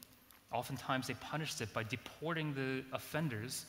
Oftentimes, 0.51 1.07
they 1.07 1.13
punished 1.15 1.61
it 1.61 1.71
by 1.73 1.83
deporting 1.83 2.55
the 2.55 2.83
offenders 2.95 3.65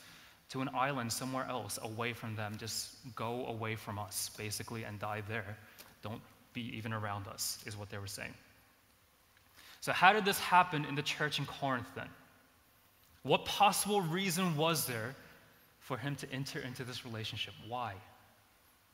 to 0.49 0.63
an 0.63 0.71
island 0.75 1.13
somewhere 1.13 1.47
else 1.49 1.79
away 1.83 2.15
from 2.15 2.35
them. 2.35 2.57
Just 2.59 2.95
go 3.15 3.45
away 3.47 3.77
from 3.77 3.99
us, 3.99 4.31
basically, 4.39 4.85
and 4.85 4.99
die 4.99 5.23
there. 5.29 5.59
Don't 6.03 6.21
be 6.53 6.77
even 6.77 6.93
around 6.93 7.27
us, 7.29 7.59
is 7.67 7.77
what 7.77 7.91
they 7.91 7.99
were 7.99 8.07
saying. 8.07 8.35
So, 9.81 9.93
how 9.93 10.13
did 10.13 10.25
this 10.25 10.39
happen 10.39 10.85
in 10.85 10.95
the 10.95 11.03
church 11.03 11.39
in 11.39 11.47
Corinth 11.47 11.89
then? 11.95 12.09
What 13.23 13.45
possible 13.45 14.01
reason 14.01 14.57
was 14.57 14.87
there 14.87 15.15
for 15.81 15.97
him 15.97 16.17
to 16.17 16.33
enter 16.33 16.61
into 16.61 16.85
this 16.85 17.05
relationship? 17.05 17.55
Why? 17.69 17.95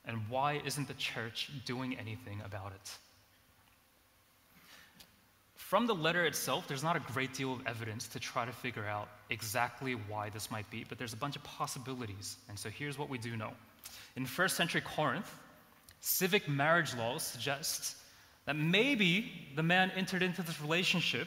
And 0.04 0.18
why 0.28 0.60
isn't 0.64 0.86
the 0.86 0.94
church 0.94 1.50
doing 1.64 1.96
anything 1.98 2.40
about 2.44 2.72
it? 2.72 2.90
From 5.56 5.88
the 5.88 5.94
letter 5.96 6.24
itself, 6.24 6.68
there's 6.68 6.84
not 6.84 6.94
a 6.94 7.00
great 7.12 7.34
deal 7.34 7.52
of 7.52 7.66
evidence 7.66 8.06
to 8.08 8.20
try 8.20 8.44
to 8.44 8.52
figure 8.52 8.86
out 8.86 9.08
exactly 9.30 9.94
why 9.94 10.30
this 10.30 10.48
might 10.48 10.70
be, 10.70 10.84
but 10.88 10.96
there's 10.96 11.12
a 11.12 11.16
bunch 11.16 11.34
of 11.34 11.42
possibilities. 11.42 12.36
And 12.48 12.56
so 12.56 12.68
here's 12.68 12.96
what 12.96 13.08
we 13.08 13.18
do 13.18 13.36
know. 13.36 13.50
In 14.14 14.26
first 14.26 14.56
century 14.56 14.80
Corinth, 14.80 15.28
civic 16.06 16.48
marriage 16.48 16.94
laws 16.94 17.24
suggest 17.24 17.96
that 18.44 18.54
maybe 18.54 19.32
the 19.56 19.62
man 19.62 19.90
entered 19.96 20.22
into 20.22 20.40
this 20.40 20.60
relationship 20.60 21.26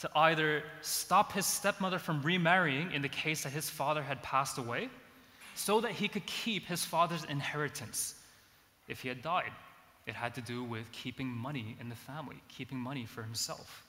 to 0.00 0.10
either 0.16 0.64
stop 0.80 1.30
his 1.30 1.46
stepmother 1.46 2.00
from 2.00 2.20
remarrying 2.22 2.90
in 2.90 3.00
the 3.00 3.08
case 3.08 3.44
that 3.44 3.52
his 3.52 3.70
father 3.70 4.02
had 4.02 4.20
passed 4.20 4.58
away, 4.58 4.88
so 5.54 5.80
that 5.80 5.92
he 5.92 6.08
could 6.08 6.26
keep 6.26 6.66
his 6.66 6.84
father's 6.84 7.24
inheritance 7.24 8.16
if 8.88 9.00
he 9.00 9.08
had 9.08 9.22
died. 9.22 9.52
It 10.06 10.16
had 10.16 10.34
to 10.34 10.40
do 10.40 10.64
with 10.64 10.90
keeping 10.90 11.28
money 11.28 11.76
in 11.78 11.88
the 11.88 11.94
family, 11.94 12.42
keeping 12.48 12.78
money 12.78 13.06
for 13.06 13.22
himself. 13.22 13.86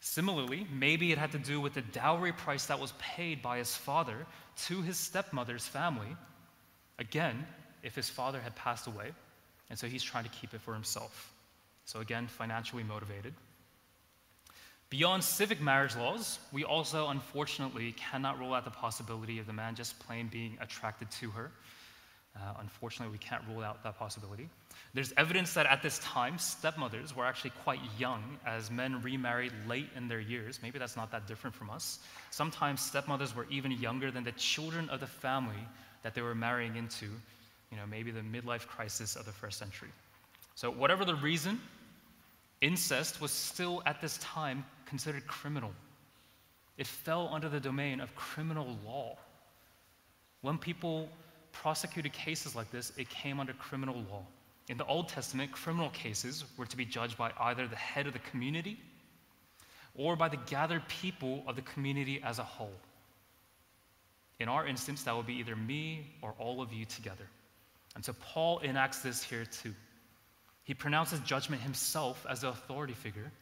Similarly, 0.00 0.66
maybe 0.70 1.12
it 1.12 1.18
had 1.18 1.32
to 1.32 1.38
do 1.38 1.62
with 1.62 1.72
the 1.72 1.80
dowry 1.80 2.32
price 2.32 2.66
that 2.66 2.78
was 2.78 2.92
paid 2.98 3.40
by 3.40 3.56
his 3.56 3.74
father 3.74 4.26
to 4.66 4.82
his 4.82 4.98
stepmother's 4.98 5.66
family, 5.66 6.14
again, 6.98 7.46
if 7.86 7.94
his 7.94 8.10
father 8.10 8.40
had 8.40 8.54
passed 8.56 8.88
away, 8.88 9.12
and 9.70 9.78
so 9.78 9.86
he's 9.86 10.02
trying 10.02 10.24
to 10.24 10.30
keep 10.30 10.52
it 10.52 10.60
for 10.60 10.74
himself. 10.74 11.32
So, 11.84 12.00
again, 12.00 12.26
financially 12.26 12.82
motivated. 12.82 13.32
Beyond 14.90 15.22
civic 15.22 15.60
marriage 15.60 15.96
laws, 15.96 16.40
we 16.52 16.64
also 16.64 17.08
unfortunately 17.08 17.92
cannot 17.92 18.38
rule 18.38 18.54
out 18.54 18.64
the 18.64 18.70
possibility 18.70 19.38
of 19.38 19.46
the 19.46 19.52
man 19.52 19.76
just 19.76 19.98
plain 20.00 20.28
being 20.28 20.58
attracted 20.60 21.10
to 21.12 21.30
her. 21.30 21.50
Uh, 22.36 22.40
unfortunately, 22.60 23.12
we 23.12 23.18
can't 23.18 23.42
rule 23.48 23.64
out 23.64 23.82
that 23.84 23.96
possibility. 23.98 24.48
There's 24.92 25.12
evidence 25.16 25.54
that 25.54 25.66
at 25.66 25.82
this 25.82 25.98
time, 26.00 26.38
stepmothers 26.38 27.14
were 27.16 27.24
actually 27.24 27.52
quite 27.62 27.80
young 27.98 28.22
as 28.44 28.70
men 28.70 29.00
remarried 29.00 29.52
late 29.66 29.88
in 29.96 30.08
their 30.08 30.20
years. 30.20 30.60
Maybe 30.62 30.78
that's 30.78 30.96
not 30.96 31.10
that 31.12 31.26
different 31.26 31.54
from 31.54 31.70
us. 31.70 32.00
Sometimes 32.30 32.80
stepmothers 32.80 33.34
were 33.34 33.46
even 33.48 33.70
younger 33.72 34.10
than 34.10 34.24
the 34.24 34.32
children 34.32 34.88
of 34.90 35.00
the 35.00 35.06
family 35.06 35.66
that 36.02 36.14
they 36.14 36.22
were 36.22 36.34
marrying 36.34 36.76
into, 36.76 37.06
you 37.70 37.76
know, 37.76 37.86
maybe 37.86 38.10
the 38.10 38.20
midlife 38.20 38.66
crisis 38.66 39.16
of 39.16 39.24
the 39.26 39.32
first 39.32 39.58
century. 39.58 39.90
So, 40.54 40.70
whatever 40.70 41.04
the 41.04 41.16
reason, 41.16 41.60
incest 42.60 43.20
was 43.20 43.30
still 43.30 43.82
at 43.86 44.00
this 44.00 44.18
time 44.18 44.64
considered 44.86 45.26
criminal. 45.26 45.72
It 46.78 46.86
fell 46.86 47.28
under 47.32 47.48
the 47.48 47.60
domain 47.60 48.00
of 48.00 48.14
criminal 48.14 48.76
law. 48.84 49.16
When 50.42 50.58
people 50.58 51.08
prosecuted 51.52 52.12
cases 52.12 52.54
like 52.54 52.70
this, 52.70 52.92
it 52.96 53.08
came 53.08 53.40
under 53.40 53.52
criminal 53.54 53.96
law. 54.10 54.22
In 54.68 54.76
the 54.76 54.86
Old 54.86 55.08
Testament, 55.08 55.52
criminal 55.52 55.90
cases 55.90 56.44
were 56.56 56.66
to 56.66 56.76
be 56.76 56.84
judged 56.84 57.16
by 57.16 57.32
either 57.40 57.66
the 57.66 57.76
head 57.76 58.06
of 58.06 58.12
the 58.12 58.18
community 58.30 58.78
or 59.94 60.16
by 60.16 60.28
the 60.28 60.36
gathered 60.48 60.86
people 60.88 61.42
of 61.46 61.56
the 61.56 61.62
community 61.62 62.20
as 62.22 62.38
a 62.38 62.42
whole. 62.42 62.74
In 64.38 64.48
our 64.48 64.66
instance, 64.66 65.04
that 65.04 65.16
would 65.16 65.26
be 65.26 65.34
either 65.34 65.56
me 65.56 66.06
or 66.20 66.34
all 66.38 66.60
of 66.60 66.72
you 66.72 66.84
together. 66.84 67.26
And 67.96 68.04
so 68.04 68.12
Paul 68.20 68.60
enacts 68.60 69.00
this 69.00 69.22
here 69.22 69.46
too. 69.46 69.74
He 70.64 70.74
pronounces 70.74 71.18
judgment 71.20 71.62
himself 71.62 72.24
as 72.28 72.42
the 72.42 72.48
authority 72.48 72.92
figure, 72.92 73.32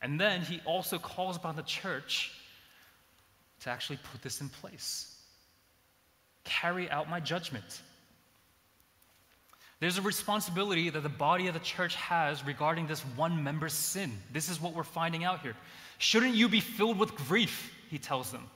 and 0.00 0.20
then 0.20 0.40
he 0.40 0.60
also 0.64 0.98
calls 0.98 1.36
upon 1.36 1.56
the 1.56 1.62
church 1.62 2.32
to 3.60 3.70
actually 3.70 3.98
put 4.12 4.22
this 4.22 4.40
in 4.40 4.48
place. 4.48 5.16
Carry 6.44 6.88
out 6.90 7.10
my 7.10 7.18
judgment. 7.18 7.82
There's 9.80 9.98
a 9.98 10.02
responsibility 10.02 10.90
that 10.90 11.02
the 11.02 11.08
body 11.08 11.48
of 11.48 11.54
the 11.54 11.60
church 11.60 11.96
has 11.96 12.44
regarding 12.46 12.86
this 12.86 13.00
one 13.00 13.42
member's 13.42 13.72
sin. 13.72 14.12
This 14.32 14.48
is 14.48 14.60
what 14.60 14.74
we're 14.74 14.84
finding 14.84 15.24
out 15.24 15.40
here. 15.40 15.56
Shouldn't 15.98 16.34
you 16.34 16.48
be 16.48 16.60
filled 16.60 16.98
with 16.98 17.14
grief? 17.16 17.72
He 17.90 17.98
tells 17.98 18.30
them, 18.30 18.48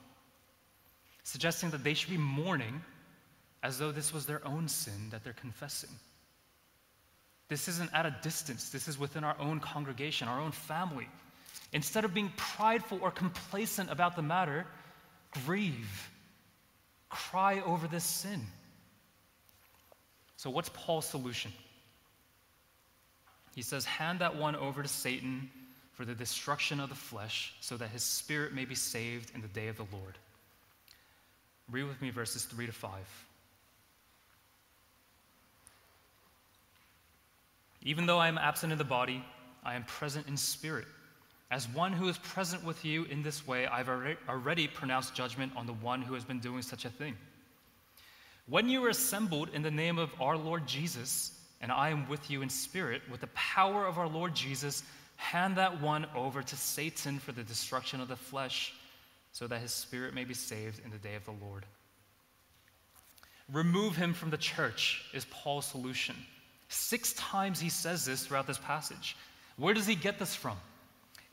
suggesting 1.24 1.70
that 1.70 1.82
they 1.82 1.94
should 1.94 2.10
be 2.10 2.18
mourning 2.18 2.82
as 3.62 3.78
though 3.78 3.92
this 3.92 4.12
was 4.12 4.26
their 4.26 4.46
own 4.46 4.68
sin 4.68 5.10
that 5.10 5.22
they're 5.22 5.32
confessing. 5.32 5.90
This 7.48 7.68
isn't 7.68 7.92
at 7.92 8.06
a 8.06 8.16
distance, 8.22 8.70
this 8.70 8.88
is 8.88 8.98
within 8.98 9.24
our 9.24 9.36
own 9.38 9.60
congregation, 9.60 10.28
our 10.28 10.40
own 10.40 10.52
family. 10.52 11.08
Instead 11.72 12.04
of 12.04 12.14
being 12.14 12.32
prideful 12.36 12.98
or 13.02 13.10
complacent 13.10 13.90
about 13.90 14.16
the 14.16 14.22
matter, 14.22 14.66
grieve, 15.44 16.10
cry 17.08 17.60
over 17.60 17.86
this 17.86 18.04
sin. 18.04 18.40
So, 20.36 20.50
what's 20.50 20.70
Paul's 20.70 21.06
solution? 21.06 21.52
He 23.54 23.62
says, 23.62 23.84
Hand 23.84 24.20
that 24.20 24.36
one 24.36 24.56
over 24.56 24.82
to 24.82 24.88
Satan 24.88 25.50
for 25.92 26.04
the 26.04 26.14
destruction 26.14 26.80
of 26.80 26.88
the 26.88 26.94
flesh, 26.94 27.54
so 27.60 27.76
that 27.76 27.90
his 27.90 28.02
spirit 28.02 28.54
may 28.54 28.64
be 28.64 28.74
saved 28.74 29.30
in 29.34 29.42
the 29.42 29.48
day 29.48 29.68
of 29.68 29.76
the 29.76 29.86
Lord. 29.92 30.18
Read 31.70 31.84
with 31.84 32.00
me 32.00 32.10
verses 32.10 32.44
3 32.44 32.66
to 32.66 32.72
5. 32.72 32.90
Even 37.82 38.06
though 38.06 38.18
I 38.18 38.28
am 38.28 38.38
absent 38.38 38.72
in 38.72 38.78
the 38.78 38.84
body, 38.84 39.24
I 39.64 39.74
am 39.74 39.84
present 39.84 40.28
in 40.28 40.36
spirit. 40.36 40.86
As 41.50 41.68
one 41.68 41.92
who 41.92 42.08
is 42.08 42.16
present 42.18 42.64
with 42.64 42.84
you 42.84 43.04
in 43.04 43.22
this 43.22 43.46
way, 43.46 43.66
I've 43.66 43.88
already 44.28 44.68
pronounced 44.68 45.14
judgment 45.14 45.52
on 45.56 45.66
the 45.66 45.74
one 45.74 46.00
who 46.00 46.14
has 46.14 46.24
been 46.24 46.40
doing 46.40 46.62
such 46.62 46.84
a 46.84 46.90
thing. 46.90 47.16
When 48.46 48.68
you 48.68 48.84
are 48.84 48.88
assembled 48.88 49.50
in 49.52 49.62
the 49.62 49.70
name 49.70 49.98
of 49.98 50.10
our 50.20 50.36
Lord 50.36 50.66
Jesus, 50.66 51.38
and 51.60 51.70
I 51.70 51.90
am 51.90 52.08
with 52.08 52.30
you 52.30 52.42
in 52.42 52.48
spirit, 52.48 53.02
with 53.10 53.20
the 53.20 53.28
power 53.28 53.86
of 53.86 53.98
our 53.98 54.08
Lord 54.08 54.34
Jesus, 54.34 54.82
hand 55.16 55.56
that 55.56 55.80
one 55.80 56.06
over 56.16 56.42
to 56.42 56.56
Satan 56.56 57.18
for 57.18 57.32
the 57.32 57.44
destruction 57.44 58.00
of 58.00 58.08
the 58.08 58.16
flesh, 58.16 58.74
so 59.32 59.46
that 59.46 59.60
his 59.60 59.72
spirit 59.72 60.14
may 60.14 60.24
be 60.24 60.34
saved 60.34 60.80
in 60.84 60.90
the 60.90 60.98
day 60.98 61.14
of 61.14 61.24
the 61.24 61.44
Lord. 61.44 61.64
Remove 63.52 63.94
him 63.94 64.14
from 64.14 64.30
the 64.30 64.36
church 64.36 65.04
is 65.12 65.26
Paul's 65.30 65.66
solution. 65.66 66.16
Six 66.72 67.12
times 67.12 67.60
he 67.60 67.68
says 67.68 68.06
this 68.06 68.24
throughout 68.24 68.46
this 68.46 68.58
passage. 68.58 69.14
Where 69.58 69.74
does 69.74 69.86
he 69.86 69.94
get 69.94 70.18
this 70.18 70.34
from? 70.34 70.56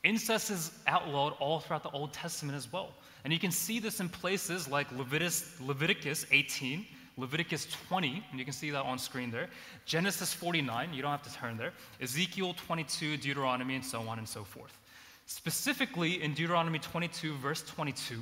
Incest 0.03 0.51
is 0.51 0.71
outlawed 0.85 1.33
all 1.39 1.61
throughout 1.61 1.83
the 1.83 1.89
Old 1.91 2.11
Testament 2.11 2.57
as 2.57 2.71
well. 2.71 2.89
And 3.23 3.31
you 3.31 3.39
can 3.39 3.49
see 3.49 3.79
this 3.79 4.01
in 4.01 4.09
places 4.09 4.67
like 4.67 4.91
Leviticus, 4.91 5.55
Leviticus 5.61 6.25
18, 6.31 6.85
Leviticus 7.15 7.67
20, 7.87 8.21
and 8.31 8.39
you 8.39 8.43
can 8.43 8.53
see 8.53 8.69
that 8.69 8.83
on 8.83 8.99
screen 8.99 9.31
there, 9.31 9.47
Genesis 9.85 10.33
49, 10.33 10.93
you 10.93 11.01
don't 11.01 11.11
have 11.11 11.23
to 11.23 11.33
turn 11.33 11.55
there, 11.57 11.71
Ezekiel 12.01 12.53
22, 12.65 13.15
Deuteronomy, 13.17 13.75
and 13.75 13.85
so 13.85 14.01
on 14.09 14.17
and 14.17 14.27
so 14.27 14.43
forth. 14.43 14.77
Specifically, 15.25 16.21
in 16.21 16.33
Deuteronomy 16.33 16.79
22, 16.79 17.35
verse 17.35 17.61
22, 17.63 18.21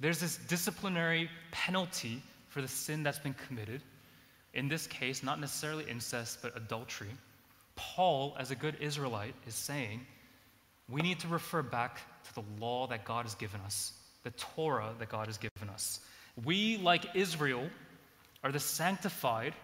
there's 0.00 0.18
this 0.18 0.38
disciplinary 0.48 1.30
penalty 1.52 2.20
for 2.48 2.62
the 2.62 2.68
sin 2.68 3.04
that's 3.04 3.20
been 3.20 3.34
committed. 3.46 3.80
In 4.54 4.68
this 4.68 4.86
case, 4.86 5.22
not 5.22 5.40
necessarily 5.40 5.84
incest, 5.88 6.38
but 6.42 6.56
adultery. 6.56 7.10
Paul, 7.74 8.36
as 8.38 8.50
a 8.50 8.54
good 8.54 8.76
Israelite, 8.80 9.34
is 9.46 9.54
saying 9.54 10.06
we 10.88 11.00
need 11.00 11.20
to 11.20 11.28
refer 11.28 11.62
back 11.62 12.00
to 12.24 12.34
the 12.34 12.42
law 12.60 12.86
that 12.88 13.04
God 13.04 13.24
has 13.24 13.34
given 13.34 13.60
us, 13.62 13.92
the 14.24 14.30
Torah 14.32 14.90
that 14.98 15.08
God 15.08 15.26
has 15.26 15.38
given 15.38 15.70
us. 15.70 16.00
We, 16.44 16.76
like 16.78 17.06
Israel, 17.14 17.68
are 18.44 18.52
the 18.52 18.60
sanctified 18.60 19.54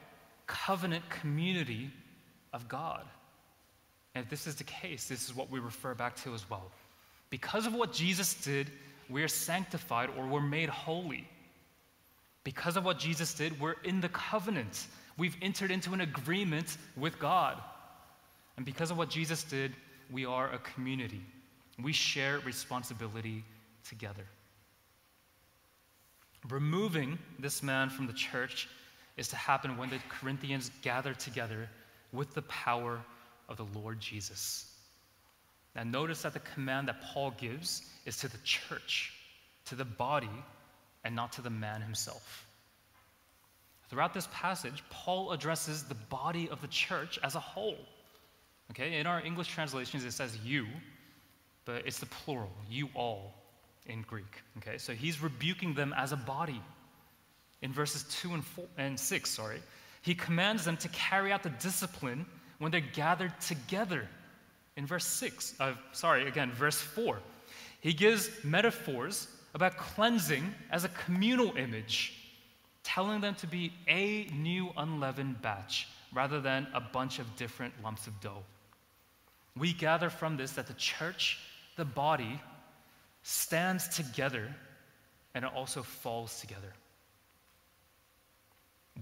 covenant 0.47 1.09
community 1.11 1.91
of 2.53 2.69
God. 2.69 3.05
And 4.15 4.25
if 4.25 4.31
this 4.31 4.47
is 4.47 4.55
the 4.57 4.65
case, 4.65 5.09
this 5.09 5.29
is 5.29 5.37
what 5.37 5.51
we 5.51 5.61
refer 5.61 5.95
back 5.95 6.17
to 6.23 6.35
as 6.35 6.49
well. 6.49 6.71
Because 7.31 7.67
of 7.67 7.75
what 7.75 7.93
Jesus 7.93 8.35
did, 8.35 8.71
we're 9.11 9.29
sanctified 9.29 10.11
or 10.17 10.27
we're 10.27 10.41
made 10.41 10.69
holy. 10.69 11.29
Because 12.49 12.79
of 12.79 12.85
what 12.87 12.99
Jesus 12.99 13.35
did, 13.35 13.61
we're 13.61 13.77
in 13.85 14.01
the 14.01 14.09
covenant. 14.09 14.87
We've 15.19 15.37
entered 15.43 15.71
into 15.71 15.93
an 15.93 16.01
agreement 16.01 16.79
with 16.97 17.19
God. 17.19 17.61
And 18.57 18.65
because 18.65 18.91
of 18.91 18.97
what 18.97 19.11
Jesus 19.11 19.43
did, 19.45 19.75
we 20.11 20.25
are 20.25 20.51
a 20.51 20.57
community. 20.57 21.21
We 21.79 21.93
share 21.93 22.39
responsibility 22.47 23.45
together. 23.87 24.25
Removing 26.49 27.19
this 27.39 27.63
man 27.63 27.91
from 27.91 28.07
the 28.07 28.15
church 28.15 28.67
is 29.19 29.29
to 29.29 29.37
happen 29.37 29.77
when 29.77 29.91
the 29.91 29.99
Corinthians 30.09 30.71
gather 30.81 31.13
together 31.13 31.69
with 32.15 32.33
the 32.33 32.41
power 32.41 32.99
of 33.51 33.59
the 33.59 33.67
Lord 33.79 34.01
Jesus. 34.01 34.75
Now, 35.77 35.83
notice 35.83 36.23
that 36.23 36.33
the 36.33 36.41
command 36.55 36.89
that 36.89 37.03
Paul 37.13 37.33
gives 37.33 37.83
is 38.07 38.17
to 38.17 38.29
the 38.29 38.39
church, 38.39 39.13
to 39.67 39.75
the 39.75 39.85
body, 39.85 40.31
and 41.05 41.15
not 41.15 41.33
to 41.33 41.43
the 41.43 41.51
man 41.51 41.81
himself. 41.81 42.47
Throughout 43.89 44.13
this 44.13 44.29
passage, 44.33 44.85
Paul 44.91 45.33
addresses 45.33 45.85
the 45.85 45.95
body 45.95 46.49
of 46.51 46.61
the 46.61 46.69
church 46.69 47.19
as 47.23 47.35
a 47.35 47.41
whole. 47.41 47.79
Okay, 48.71 48.99
in 48.99 49.07
our 49.07 49.25
English 49.25 49.49
translations, 49.49 50.05
it 50.05 50.13
says 50.13 50.37
you, 50.45 50.67
but 51.65 51.87
it's 51.87 51.99
the 51.99 52.07
plural, 52.07 52.53
you 52.69 52.91
all 52.95 53.35
in 53.87 54.03
Greek. 54.03 54.43
Okay, 54.59 54.77
so 54.77 54.93
he's 54.93 55.23
rebuking 55.23 55.73
them 55.73 55.95
as 55.97 56.13
a 56.13 56.17
body. 56.17 56.61
In 57.63 57.73
verses 57.73 58.05
2 58.21 58.35
and, 58.35 58.45
four, 58.45 58.67
and 58.77 58.99
6, 58.99 59.31
sorry, 59.31 59.61
he 60.03 60.15
commands 60.15 60.65
them 60.65 60.77
to 60.77 60.89
carry 60.89 61.33
out 61.33 61.43
the 61.43 61.51
discipline 61.51 62.27
when 62.59 62.71
they're 62.71 62.81
gathered 62.81 63.33
together. 63.41 64.07
In 64.77 64.87
verse 64.87 65.07
6, 65.07 65.55
uh, 65.59 65.73
sorry, 65.93 66.29
again, 66.29 66.53
verse 66.53 66.79
4, 66.79 67.19
he 67.81 67.93
gives 67.93 68.31
metaphors 68.45 69.29
about 69.55 69.77
cleansing 69.77 70.55
as 70.71 70.85
a 70.85 70.89
communal 70.89 71.57
image, 71.57 72.15
telling 72.83 73.21
them 73.21 73.35
to 73.37 73.47
be 73.47 73.73
a 73.89 74.25
new 74.35 74.71
unleavened 74.77 75.41
batch 75.43 75.89
rather 76.15 76.41
than 76.41 76.67
a 76.75 76.81
bunch 76.81 77.19
of 77.19 77.37
different 77.37 77.75
lumps 77.83 78.07
of 78.07 78.21
dough. 78.21 78.43
We 79.57 79.73
gather 79.73 80.11
from 80.11 80.37
this 80.37 80.53
that 80.53 80.67
the 80.67 80.75
church, 80.75 81.39
the 81.77 81.85
body, 81.85 82.41
stands 83.23 83.89
together 83.89 84.55
and 85.35 85.45
it 85.45 85.51
also 85.55 85.83
falls 85.83 86.41
together. 86.41 86.73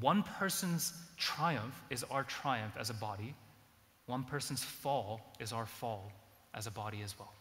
One 0.00 0.22
person's 0.22 0.92
triumph 1.16 1.82
is 1.90 2.04
our 2.04 2.24
triumph 2.24 2.74
as 2.78 2.90
a 2.90 2.94
body, 2.94 3.34
one 4.06 4.24
person's 4.24 4.62
fall 4.62 5.20
is 5.40 5.52
our 5.52 5.66
fall 5.66 6.12
as 6.54 6.66
a 6.66 6.70
body 6.70 7.02
as 7.02 7.18
well. 7.18 7.32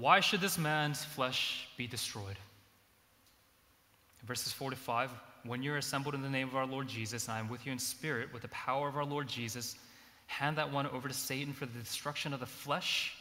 Why 0.00 0.20
should 0.20 0.40
this 0.40 0.58
man's 0.58 1.04
flesh 1.04 1.68
be 1.76 1.86
destroyed? 1.86 2.36
Verses 4.24 4.52
4 4.52 4.70
to 4.70 4.76
5 4.76 5.10
When 5.44 5.62
you're 5.62 5.78
assembled 5.78 6.14
in 6.14 6.22
the 6.22 6.28
name 6.28 6.48
of 6.48 6.56
our 6.56 6.66
Lord 6.66 6.88
Jesus, 6.88 7.26
and 7.26 7.36
I 7.36 7.40
am 7.40 7.48
with 7.48 7.66
you 7.66 7.72
in 7.72 7.78
spirit 7.78 8.32
with 8.32 8.42
the 8.42 8.48
power 8.48 8.88
of 8.88 8.96
our 8.96 9.04
Lord 9.04 9.28
Jesus, 9.28 9.76
hand 10.26 10.58
that 10.58 10.72
one 10.72 10.86
over 10.86 11.08
to 11.08 11.14
Satan 11.14 11.52
for 11.52 11.66
the 11.66 11.78
destruction 11.78 12.32
of 12.32 12.40
the 12.40 12.46
flesh. 12.46 13.14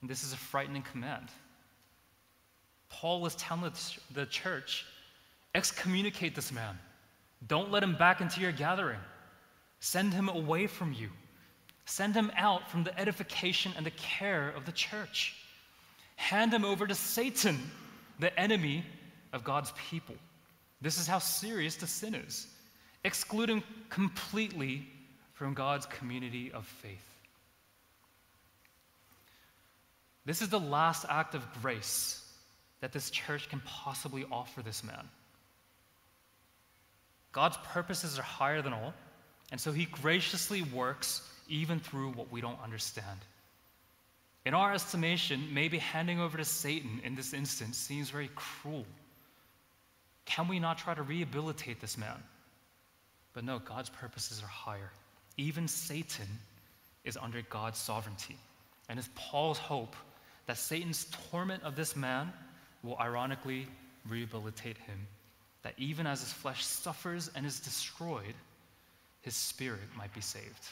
And 0.00 0.08
this 0.08 0.22
is 0.22 0.32
a 0.32 0.36
frightening 0.36 0.82
command. 0.82 1.28
Paul 2.90 3.20
was 3.20 3.34
telling 3.34 3.72
the 4.12 4.26
church 4.26 4.86
excommunicate 5.54 6.34
this 6.34 6.52
man, 6.52 6.78
don't 7.46 7.70
let 7.70 7.82
him 7.82 7.96
back 7.96 8.20
into 8.20 8.40
your 8.40 8.52
gathering. 8.52 8.98
Send 9.80 10.12
him 10.12 10.28
away 10.28 10.66
from 10.66 10.92
you. 10.92 11.08
Send 11.84 12.14
him 12.14 12.30
out 12.36 12.70
from 12.70 12.84
the 12.84 12.98
edification 12.98 13.72
and 13.76 13.86
the 13.86 13.92
care 13.92 14.50
of 14.50 14.66
the 14.66 14.72
church. 14.72 15.34
Hand 16.18 16.52
him 16.52 16.64
over 16.64 16.86
to 16.86 16.94
Satan, 16.94 17.58
the 18.18 18.38
enemy 18.38 18.84
of 19.32 19.44
God's 19.44 19.72
people. 19.88 20.16
This 20.80 20.98
is 20.98 21.06
how 21.06 21.20
serious 21.20 21.76
the 21.76 21.86
sin 21.86 22.14
is. 22.14 22.48
Exclude 23.04 23.48
him 23.48 23.62
completely 23.88 24.86
from 25.32 25.54
God's 25.54 25.86
community 25.86 26.50
of 26.52 26.66
faith. 26.66 26.98
This 30.26 30.42
is 30.42 30.48
the 30.48 30.60
last 30.60 31.06
act 31.08 31.34
of 31.36 31.42
grace 31.62 32.22
that 32.80 32.92
this 32.92 33.10
church 33.10 33.48
can 33.48 33.60
possibly 33.60 34.26
offer 34.30 34.60
this 34.60 34.82
man. 34.82 35.08
God's 37.32 37.56
purposes 37.68 38.18
are 38.18 38.22
higher 38.22 38.60
than 38.60 38.72
all. 38.72 38.92
And 39.52 39.60
so 39.60 39.72
he 39.72 39.84
graciously 39.86 40.62
works 40.62 41.22
even 41.48 41.78
through 41.80 42.10
what 42.10 42.30
we 42.30 42.40
don't 42.40 42.60
understand. 42.62 43.18
In 44.48 44.54
our 44.54 44.72
estimation, 44.72 45.46
maybe 45.52 45.76
handing 45.76 46.20
over 46.20 46.38
to 46.38 46.44
Satan 46.46 47.02
in 47.04 47.14
this 47.14 47.34
instance 47.34 47.76
seems 47.76 48.08
very 48.08 48.30
cruel. 48.34 48.86
Can 50.24 50.48
we 50.48 50.58
not 50.58 50.78
try 50.78 50.94
to 50.94 51.02
rehabilitate 51.02 51.82
this 51.82 51.98
man? 51.98 52.16
But 53.34 53.44
no, 53.44 53.58
God's 53.58 53.90
purposes 53.90 54.42
are 54.42 54.46
higher. 54.46 54.90
Even 55.36 55.68
Satan 55.68 56.26
is 57.04 57.18
under 57.18 57.42
God's 57.50 57.78
sovereignty. 57.78 58.38
And 58.88 58.98
it's 58.98 59.10
Paul's 59.14 59.58
hope 59.58 59.94
that 60.46 60.56
Satan's 60.56 61.06
torment 61.30 61.62
of 61.62 61.76
this 61.76 61.94
man 61.94 62.32
will 62.82 62.96
ironically 62.96 63.66
rehabilitate 64.08 64.78
him. 64.78 65.06
That 65.60 65.74
even 65.76 66.06
as 66.06 66.20
his 66.20 66.32
flesh 66.32 66.64
suffers 66.64 67.30
and 67.34 67.44
is 67.44 67.60
destroyed, 67.60 68.34
his 69.20 69.36
spirit 69.36 69.94
might 69.94 70.14
be 70.14 70.22
saved. 70.22 70.68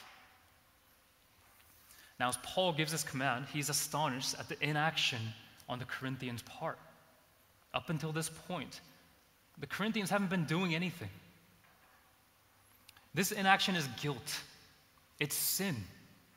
Now, 2.19 2.29
as 2.29 2.39
Paul 2.43 2.73
gives 2.73 2.93
this 2.93 3.03
command, 3.03 3.47
he's 3.53 3.69
astonished 3.69 4.35
at 4.39 4.49
the 4.49 4.63
inaction 4.65 5.21
on 5.69 5.79
the 5.79 5.85
Corinthians' 5.85 6.43
part. 6.43 6.79
Up 7.75 7.91
until 7.91 8.13
this 8.13 8.31
point, 8.31 8.81
the 9.59 9.67
Corinthians 9.67 10.09
haven't 10.09 10.31
been 10.31 10.45
doing 10.45 10.75
anything. 10.75 11.11
This 13.13 13.33
inaction 13.33 13.77
is 13.77 13.87
guilt, 14.01 14.41
it's 15.19 15.35
sin. 15.35 15.77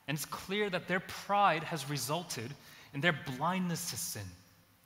And 0.08 0.16
it's 0.16 0.24
clear 0.24 0.68
that 0.68 0.88
their 0.88 0.98
pride 0.98 1.62
has 1.62 1.88
resulted 1.88 2.52
in 2.94 3.00
their 3.00 3.16
blindness 3.36 3.90
to 3.90 3.96
sin, 3.96 4.26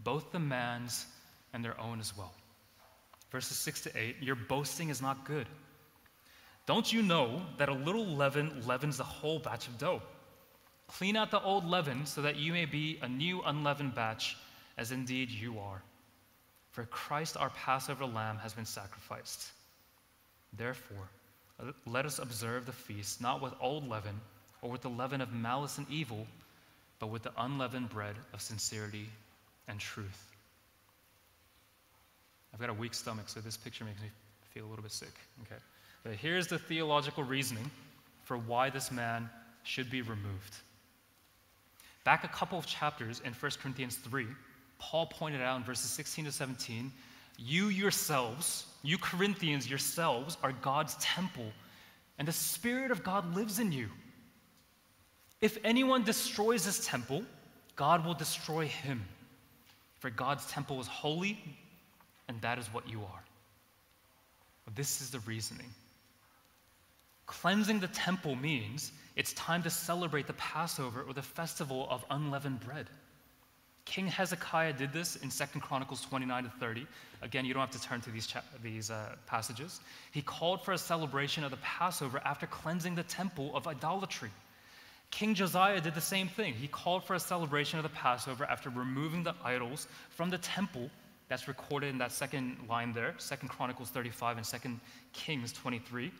both 0.01 0.33
the 0.33 0.39
man's 0.39 1.07
and 1.55 1.65
their 1.65 1.81
own 1.81 1.99
as 1.99 2.15
well. 2.15 2.35
Verses 3.31 3.57
6 3.57 3.81
to 3.83 3.99
8 3.99 4.17
Your 4.21 4.35
boasting 4.35 4.91
is 4.91 5.01
not 5.01 5.25
good. 5.25 5.47
Don't 6.67 6.93
you 6.93 7.01
know 7.01 7.43
that 7.57 7.69
a 7.69 7.73
little 7.75 8.05
leaven 8.05 8.63
leavens 8.67 8.99
the 8.99 9.05
whole 9.05 9.39
batch 9.39 9.67
of 9.67 9.79
dough? 9.79 10.03
Clean 10.89 11.17
out 11.17 11.31
the 11.31 11.43
old 11.43 11.65
leaven 11.65 12.07
so 12.07 12.23
that 12.23 12.37
you 12.37 12.53
may 12.53 12.67
be 12.67 12.99
a 13.03 13.09
new 13.09 13.43
unleavened 13.43 13.95
batch, 13.95 14.37
as 14.77 14.93
indeed 14.93 15.31
you 15.31 15.59
are. 15.59 15.83
For 16.71 16.85
Christ, 16.87 17.37
our 17.37 17.51
Passover 17.51 18.05
lamb, 18.05 18.37
has 18.39 18.53
been 18.53 18.67
sacrificed. 18.67 19.51
Therefore, 20.57 21.09
let 21.87 22.05
us 22.05 22.19
observe 22.19 22.67
the 22.67 22.73
feast 22.73 23.21
not 23.21 23.41
with 23.41 23.55
old 23.61 23.89
leaven 23.89 24.21
or 24.63 24.71
with 24.71 24.83
the 24.83 24.91
leaven 24.91 25.21
of 25.21 25.33
malice 25.33 25.79
and 25.79 25.87
evil, 25.91 26.27
but 26.99 27.09
with 27.09 27.23
the 27.23 27.33
unleavened 27.39 27.91
bread 27.91 28.17
of 28.33 28.41
sincerity 28.41 29.09
and 29.69 29.79
truth. 29.79 30.33
I've 32.53 32.61
got 32.61 32.71
a 32.71 32.75
weak 32.75 32.95
stomach, 32.95 33.29
so 33.29 33.41
this 33.41 33.57
picture 33.57 33.85
makes 33.85 34.01
me 34.01 34.09
feel 34.53 34.65
a 34.65 34.69
little 34.69 34.83
bit 34.83 34.93
sick. 34.93 35.15
Okay. 35.43 35.61
But 36.05 36.15
here's 36.15 36.47
the 36.47 36.59
theological 36.59 37.25
reasoning 37.25 37.71
for 38.23 38.37
why 38.37 38.71
this 38.71 38.93
man 38.93 39.29
should 39.65 39.91
be 39.91 40.03
removed. 40.03 40.57
Back 42.05 42.25
a 42.25 42.29
couple 42.29 42.59
of 42.59 42.67
chapters 42.67 43.21
in 43.25 43.33
1 43.33 43.53
Corinthians 43.63 43.97
3, 43.97 44.27
Paul 44.79 45.07
pointed 45.07 45.41
out 45.41 45.57
in 45.57 45.65
verses 45.65 45.91
16 45.91 46.27
to 46.27 46.33
17 46.33 46.93
you 47.37 47.67
yourselves, 47.69 48.67
you 48.83 48.97
Corinthians 48.99 49.69
yourselves, 49.69 50.37
are 50.43 50.53
God's 50.53 50.95
temple, 51.01 51.51
and 52.19 52.29
the 52.29 52.33
Spirit 52.33 52.91
of 52.91 53.03
God 53.03 53.35
lives 53.35 53.59
in 53.59 53.73
you. 53.73 53.89
If 55.41 55.59
anyone 55.65 56.05
destroys 56.05 56.65
this 56.65 56.87
temple, 56.87 57.25
God 57.77 58.07
will 58.07 58.15
destroy 58.15 58.67
him. 58.67 59.05
For 59.99 60.11
God's 60.11 60.47
temple 60.47 60.81
is 60.81 60.87
holy, 60.87 61.39
and 62.29 62.41
that 62.41 62.59
is 62.59 62.67
what 62.73 62.89
you 62.89 63.01
are. 63.01 63.25
This 64.75 65.01
is 65.01 65.11
the 65.11 65.21
reasoning. 65.21 65.71
Cleansing 67.27 67.81
the 67.81 67.89
temple 67.89 68.37
means 68.37 68.93
it's 69.17 69.33
time 69.33 69.63
to 69.63 69.71
celebrate 69.71 70.27
the 70.27 70.35
Passover 70.35 71.03
or 71.03 71.15
the 71.15 71.23
festival 71.23 71.87
of 71.91 72.05
unleavened 72.11 72.61
bread. 72.61 72.89
King 73.85 74.07
Hezekiah 74.07 74.73
did 74.73 74.93
this 74.93 75.17
in 75.17 75.29
2 75.29 75.61
Chronicles 75.61 76.01
29 76.03 76.45
to 76.45 76.51
30. 76.51 76.87
Again, 77.23 77.45
you 77.45 77.53
don't 77.53 77.61
have 77.61 77.71
to 77.71 77.83
turn 77.83 78.01
to 78.03 78.11
these, 78.11 78.27
cha- 78.27 78.43
these 78.63 78.91
uh, 78.91 79.15
passages. 79.27 79.81
He 80.11 80.23
called 80.23 80.65
for 80.65 80.73
a 80.73 80.79
celebration 80.79 81.45
of 81.45 81.51
the 81.51 81.59
Passover 81.59 82.21
after 82.25 82.47
cleansing 82.47 82.95
the 82.95 83.03
temple 83.03 83.55
of 83.55 83.67
idolatry. 83.67 84.31
King 85.11 85.35
Josiah 85.35 85.81
did 85.81 85.95
the 85.95 86.01
same 86.01 86.29
thing. 86.29 86.55
He 86.55 86.67
called 86.67 87.05
for 87.05 87.15
a 87.15 87.21
celebration 87.21 87.79
of 87.79 87.83
the 87.83 87.91
Passover 87.91 88.45
after 88.45 88.71
removing 88.71 89.23
the 89.23 89.35
idols 89.45 89.87
from 90.11 90.31
the 90.31 90.39
temple. 90.39 90.91
That's 91.29 91.47
recorded 91.47 91.91
in 91.91 91.99
that 91.99 92.11
second 92.11 92.57
line 92.69 92.93
there, 92.93 93.15
2 93.19 93.49
Chronicles 93.49 93.91
35 93.91 94.39
and 94.39 94.47
2 94.47 94.81
Kings 95.13 95.53
23. 95.53 96.11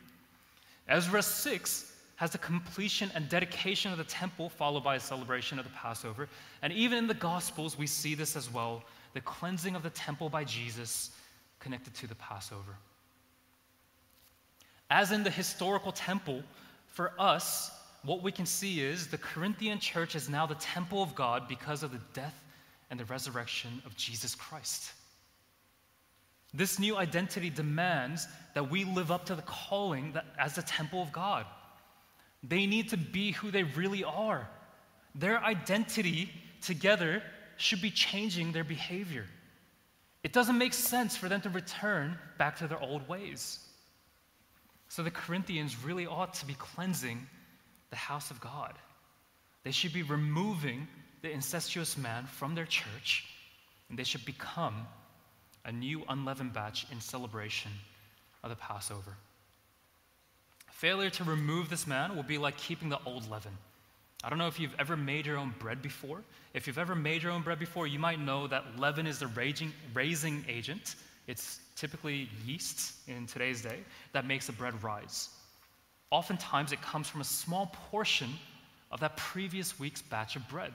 Ezra 0.87 1.21
6 1.21 1.91
has 2.17 2.31
the 2.31 2.37
completion 2.37 3.11
and 3.13 3.27
dedication 3.27 3.91
of 3.91 3.97
the 3.97 4.03
temple, 4.05 4.49
followed 4.49 4.83
by 4.83 4.95
a 4.95 4.99
celebration 4.99 5.59
of 5.59 5.65
the 5.65 5.71
Passover. 5.71 6.29
And 6.61 6.71
even 6.71 6.97
in 6.97 7.07
the 7.07 7.13
Gospels, 7.13 7.77
we 7.77 7.87
see 7.87 8.15
this 8.15 8.35
as 8.35 8.51
well 8.51 8.83
the 9.13 9.21
cleansing 9.21 9.75
of 9.75 9.83
the 9.83 9.89
temple 9.91 10.27
by 10.27 10.43
Jesus 10.43 11.11
connected 11.59 11.93
to 11.95 12.07
the 12.07 12.15
Passover. 12.15 12.75
As 14.89 15.11
in 15.11 15.23
the 15.23 15.31
historical 15.31 15.91
temple, 15.91 16.43
for 16.85 17.13
us, 17.17 17.71
what 18.03 18.21
we 18.21 18.31
can 18.31 18.45
see 18.45 18.81
is 18.81 19.07
the 19.07 19.17
Corinthian 19.17 19.79
church 19.79 20.15
is 20.15 20.29
now 20.29 20.45
the 20.45 20.55
temple 20.55 21.01
of 21.01 21.15
God 21.15 21.47
because 21.47 21.81
of 21.81 21.91
the 21.91 22.01
death 22.13 22.43
and 22.91 22.99
the 22.99 23.05
resurrection 23.05 23.81
of 23.85 23.95
Jesus 23.95 24.35
Christ. 24.35 24.91
This 26.55 26.79
new 26.79 26.95
identity 26.95 27.49
demands 27.49 28.27
that 28.53 28.69
we 28.71 28.85
live 28.85 29.11
up 29.11 29.25
to 29.25 29.35
the 29.35 29.41
calling 29.41 30.13
that, 30.13 30.25
as 30.39 30.55
the 30.55 30.61
temple 30.61 31.01
of 31.01 31.11
God. 31.11 31.45
They 32.43 32.65
need 32.65 32.89
to 32.89 32.97
be 32.97 33.33
who 33.33 33.51
they 33.51 33.63
really 33.63 34.05
are. 34.05 34.47
Their 35.15 35.43
identity 35.43 36.29
together 36.61 37.21
should 37.57 37.81
be 37.81 37.91
changing 37.91 38.53
their 38.53 38.63
behavior. 38.63 39.25
It 40.23 40.31
doesn't 40.31 40.57
make 40.57 40.73
sense 40.73 41.17
for 41.17 41.27
them 41.27 41.41
to 41.41 41.49
return 41.49 42.17
back 42.37 42.57
to 42.57 42.67
their 42.67 42.81
old 42.81 43.07
ways. 43.07 43.59
So 44.87 45.03
the 45.03 45.11
Corinthians 45.11 45.83
really 45.83 46.07
ought 46.07 46.35
to 46.35 46.45
be 46.45 46.53
cleansing 46.53 47.27
the 47.89 47.95
house 47.97 48.31
of 48.31 48.39
God. 48.39 48.73
They 49.63 49.71
should 49.71 49.93
be 49.93 50.03
removing 50.03 50.87
the 51.21 51.31
incestuous 51.31 51.97
man 51.97 52.25
from 52.27 52.55
their 52.55 52.65
church, 52.65 53.25
and 53.89 53.99
they 53.99 54.03
should 54.03 54.25
become 54.25 54.87
a 55.65 55.71
new 55.71 56.03
unleavened 56.07 56.53
batch 56.53 56.85
in 56.91 57.01
celebration 57.01 57.71
of 58.43 58.49
the 58.49 58.55
Passover. 58.55 59.17
Failure 60.71 61.09
to 61.09 61.23
remove 61.23 61.69
this 61.69 61.87
man 61.87 62.15
will 62.15 62.23
be 62.23 62.37
like 62.37 62.57
keeping 62.57 62.89
the 62.89 62.99
old 63.05 63.29
leaven. 63.29 63.51
I 64.23 64.29
don't 64.29 64.39
know 64.39 64.47
if 64.47 64.59
you've 64.59 64.75
ever 64.79 64.97
made 64.97 65.25
your 65.25 65.37
own 65.37 65.53
bread 65.59 65.81
before. 65.81 66.21
If 66.53 66.67
you've 66.67 66.77
ever 66.77 66.95
made 66.95 67.23
your 67.23 67.31
own 67.31 67.41
bread 67.41 67.59
before, 67.59 67.87
you 67.87 67.99
might 67.99 68.19
know 68.19 68.47
that 68.47 68.79
leaven 68.79 69.07
is 69.07 69.19
the 69.19 69.27
raging, 69.27 69.71
raising 69.93 70.43
agent. 70.47 70.95
It's 71.27 71.59
typically 71.75 72.29
yeast 72.45 72.93
in 73.07 73.25
today's 73.27 73.61
day 73.61 73.79
that 74.13 74.25
makes 74.25 74.47
the 74.47 74.53
bread 74.53 74.81
rise. 74.83 75.29
Oftentimes, 76.11 76.71
it 76.71 76.81
comes 76.81 77.09
from 77.09 77.21
a 77.21 77.25
small 77.25 77.71
portion 77.89 78.29
of 78.91 78.99
that 78.99 79.17
previous 79.17 79.79
week's 79.79 80.01
batch 80.01 80.35
of 80.35 80.47
bread. 80.47 80.71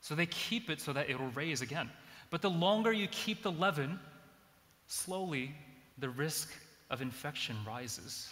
So 0.00 0.14
they 0.14 0.26
keep 0.26 0.68
it 0.68 0.80
so 0.80 0.92
that 0.92 1.08
it'll 1.08 1.30
raise 1.30 1.62
again. 1.62 1.88
But 2.32 2.40
the 2.40 2.50
longer 2.50 2.92
you 2.92 3.08
keep 3.08 3.42
the 3.42 3.52
leaven, 3.52 4.00
slowly 4.86 5.54
the 5.98 6.08
risk 6.08 6.50
of 6.88 7.02
infection 7.02 7.54
rises. 7.68 8.30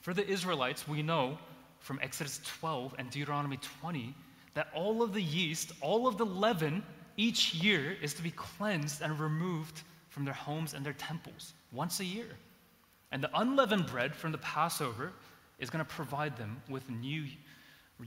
For 0.00 0.14
the 0.14 0.26
Israelites, 0.26 0.88
we 0.88 1.02
know 1.02 1.36
from 1.78 2.00
Exodus 2.02 2.40
12 2.58 2.94
and 2.98 3.10
Deuteronomy 3.10 3.58
20 3.82 4.14
that 4.54 4.68
all 4.74 5.02
of 5.02 5.12
the 5.12 5.22
yeast, 5.22 5.72
all 5.82 6.06
of 6.06 6.16
the 6.16 6.24
leaven 6.24 6.82
each 7.18 7.52
year 7.52 7.94
is 8.00 8.14
to 8.14 8.22
be 8.22 8.30
cleansed 8.30 9.02
and 9.02 9.20
removed 9.20 9.82
from 10.08 10.24
their 10.24 10.32
homes 10.32 10.72
and 10.72 10.86
their 10.86 10.94
temples 10.94 11.52
once 11.70 12.00
a 12.00 12.04
year. 12.04 12.30
And 13.12 13.22
the 13.22 13.38
unleavened 13.38 13.88
bread 13.88 14.16
from 14.16 14.32
the 14.32 14.38
Passover 14.38 15.12
is 15.58 15.68
going 15.68 15.84
to 15.84 15.94
provide 15.94 16.38
them 16.38 16.62
with 16.70 16.88
new 16.88 17.26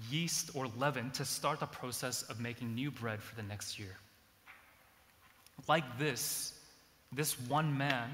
yeast 0.10 0.50
or 0.56 0.66
leaven 0.80 1.12
to 1.12 1.26
start 1.26 1.60
the 1.60 1.68
process 1.68 2.24
of 2.24 2.40
making 2.40 2.74
new 2.74 2.90
bread 2.90 3.22
for 3.22 3.36
the 3.36 3.44
next 3.44 3.78
year. 3.78 3.98
Like 5.68 5.98
this, 5.98 6.54
this 7.12 7.40
one 7.42 7.78
man 7.78 8.10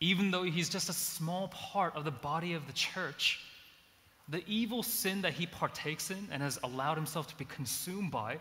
even 0.00 0.30
though 0.30 0.42
he's 0.42 0.70
just 0.70 0.88
a 0.88 0.94
small 0.94 1.48
part 1.48 1.94
of 1.94 2.04
the 2.04 2.10
body 2.10 2.54
of 2.54 2.66
the 2.66 2.72
church, 2.72 3.40
the 4.28 4.42
evil 4.46 4.82
sin 4.82 5.22
that 5.22 5.34
he 5.34 5.46
partakes 5.46 6.10
in 6.10 6.28
and 6.30 6.42
has 6.42 6.58
allowed 6.64 6.94
himself 6.94 7.26
to 7.28 7.36
be 7.36 7.44
consumed 7.44 8.10
by 8.10 8.38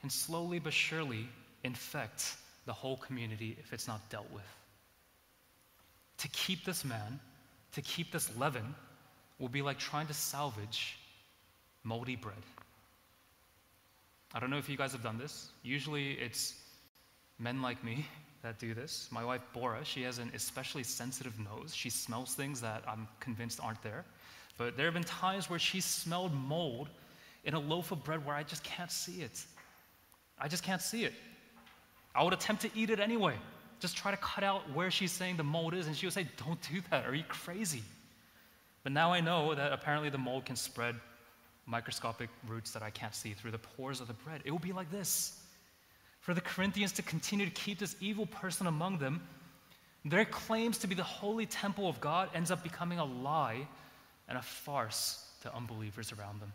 can 0.00 0.10
slowly 0.10 0.58
but 0.58 0.72
surely 0.72 1.26
infect 1.64 2.36
the 2.66 2.72
whole 2.72 2.98
community 2.98 3.56
if 3.58 3.72
it's 3.72 3.88
not 3.88 4.08
dealt 4.10 4.30
with. 4.32 4.44
To 6.18 6.28
keep 6.28 6.64
this 6.64 6.84
man, 6.84 7.18
to 7.72 7.80
keep 7.80 8.12
this 8.12 8.36
leaven, 8.36 8.74
will 9.38 9.48
be 9.48 9.62
like 9.62 9.78
trying 9.78 10.06
to 10.08 10.14
salvage 10.14 10.98
moldy 11.84 12.16
bread. 12.16 12.36
I 14.34 14.40
don't 14.40 14.50
know 14.50 14.58
if 14.58 14.68
you 14.68 14.76
guys 14.76 14.92
have 14.92 15.02
done 15.02 15.16
this. 15.16 15.48
Usually 15.62 16.12
it's 16.12 16.54
men 17.38 17.62
like 17.62 17.82
me 17.84 18.06
that 18.42 18.58
do 18.58 18.74
this. 18.74 19.08
My 19.10 19.24
wife, 19.24 19.40
Bora, 19.52 19.84
she 19.84 20.02
has 20.02 20.18
an 20.18 20.30
especially 20.34 20.82
sensitive 20.84 21.34
nose. 21.38 21.74
She 21.74 21.90
smells 21.90 22.34
things 22.34 22.60
that 22.60 22.82
I'm 22.86 23.08
convinced 23.20 23.60
aren't 23.62 23.82
there. 23.82 24.04
But 24.56 24.76
there 24.76 24.86
have 24.86 24.94
been 24.94 25.04
times 25.04 25.48
where 25.48 25.58
she 25.58 25.80
smelled 25.80 26.34
mold 26.34 26.88
in 27.44 27.54
a 27.54 27.58
loaf 27.58 27.92
of 27.92 28.02
bread 28.04 28.24
where 28.24 28.34
I 28.34 28.42
just 28.42 28.62
can't 28.64 28.90
see 28.90 29.22
it. 29.22 29.44
I 30.38 30.48
just 30.48 30.62
can't 30.62 30.82
see 30.82 31.04
it. 31.04 31.12
I 32.14 32.22
would 32.22 32.32
attempt 32.32 32.62
to 32.62 32.70
eat 32.74 32.90
it 32.90 33.00
anyway. 33.00 33.34
Just 33.80 33.96
try 33.96 34.10
to 34.10 34.16
cut 34.16 34.42
out 34.42 34.70
where 34.72 34.90
she's 34.90 35.12
saying 35.12 35.36
the 35.36 35.44
mold 35.44 35.74
is, 35.74 35.86
and 35.86 35.96
she 35.96 36.06
would 36.06 36.12
say, 36.12 36.26
Don't 36.46 36.60
do 36.72 36.80
that. 36.90 37.06
Are 37.06 37.14
you 37.14 37.24
crazy? 37.28 37.82
But 38.82 38.92
now 38.92 39.12
I 39.12 39.20
know 39.20 39.54
that 39.54 39.72
apparently 39.72 40.10
the 40.10 40.18
mold 40.18 40.44
can 40.44 40.56
spread 40.56 40.96
microscopic 41.66 42.30
roots 42.46 42.70
that 42.72 42.82
I 42.82 42.90
can't 42.90 43.14
see 43.14 43.34
through 43.34 43.50
the 43.50 43.58
pores 43.58 44.00
of 44.00 44.08
the 44.08 44.14
bread. 44.14 44.40
It 44.44 44.50
will 44.50 44.58
be 44.58 44.72
like 44.72 44.90
this 44.90 45.42
for 46.28 46.34
the 46.34 46.42
Corinthians 46.42 46.92
to 46.92 47.00
continue 47.00 47.46
to 47.46 47.52
keep 47.52 47.78
this 47.78 47.96
evil 48.02 48.26
person 48.26 48.66
among 48.66 48.98
them, 48.98 49.26
their 50.04 50.26
claims 50.26 50.76
to 50.76 50.86
be 50.86 50.94
the 50.94 51.02
holy 51.02 51.46
temple 51.46 51.88
of 51.88 52.02
God 52.02 52.28
ends 52.34 52.50
up 52.50 52.62
becoming 52.62 52.98
a 52.98 53.04
lie 53.06 53.66
and 54.28 54.36
a 54.36 54.42
farce 54.42 55.24
to 55.40 55.56
unbelievers 55.56 56.12
around 56.12 56.38
them. 56.42 56.52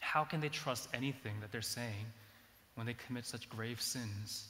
How 0.00 0.24
can 0.24 0.40
they 0.40 0.48
trust 0.48 0.88
anything 0.92 1.34
that 1.40 1.52
they're 1.52 1.62
saying 1.62 2.06
when 2.74 2.88
they 2.88 2.94
commit 2.94 3.24
such 3.24 3.48
grave 3.48 3.80
sins? 3.80 4.48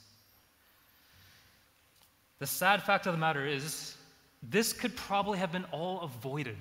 The 2.39 2.47
sad 2.47 2.81
fact 2.81 3.05
of 3.05 3.13
the 3.13 3.19
matter 3.19 3.45
is, 3.45 3.95
this 4.41 4.73
could 4.73 4.95
probably 4.95 5.37
have 5.37 5.51
been 5.51 5.65
all 5.65 6.01
avoided 6.01 6.57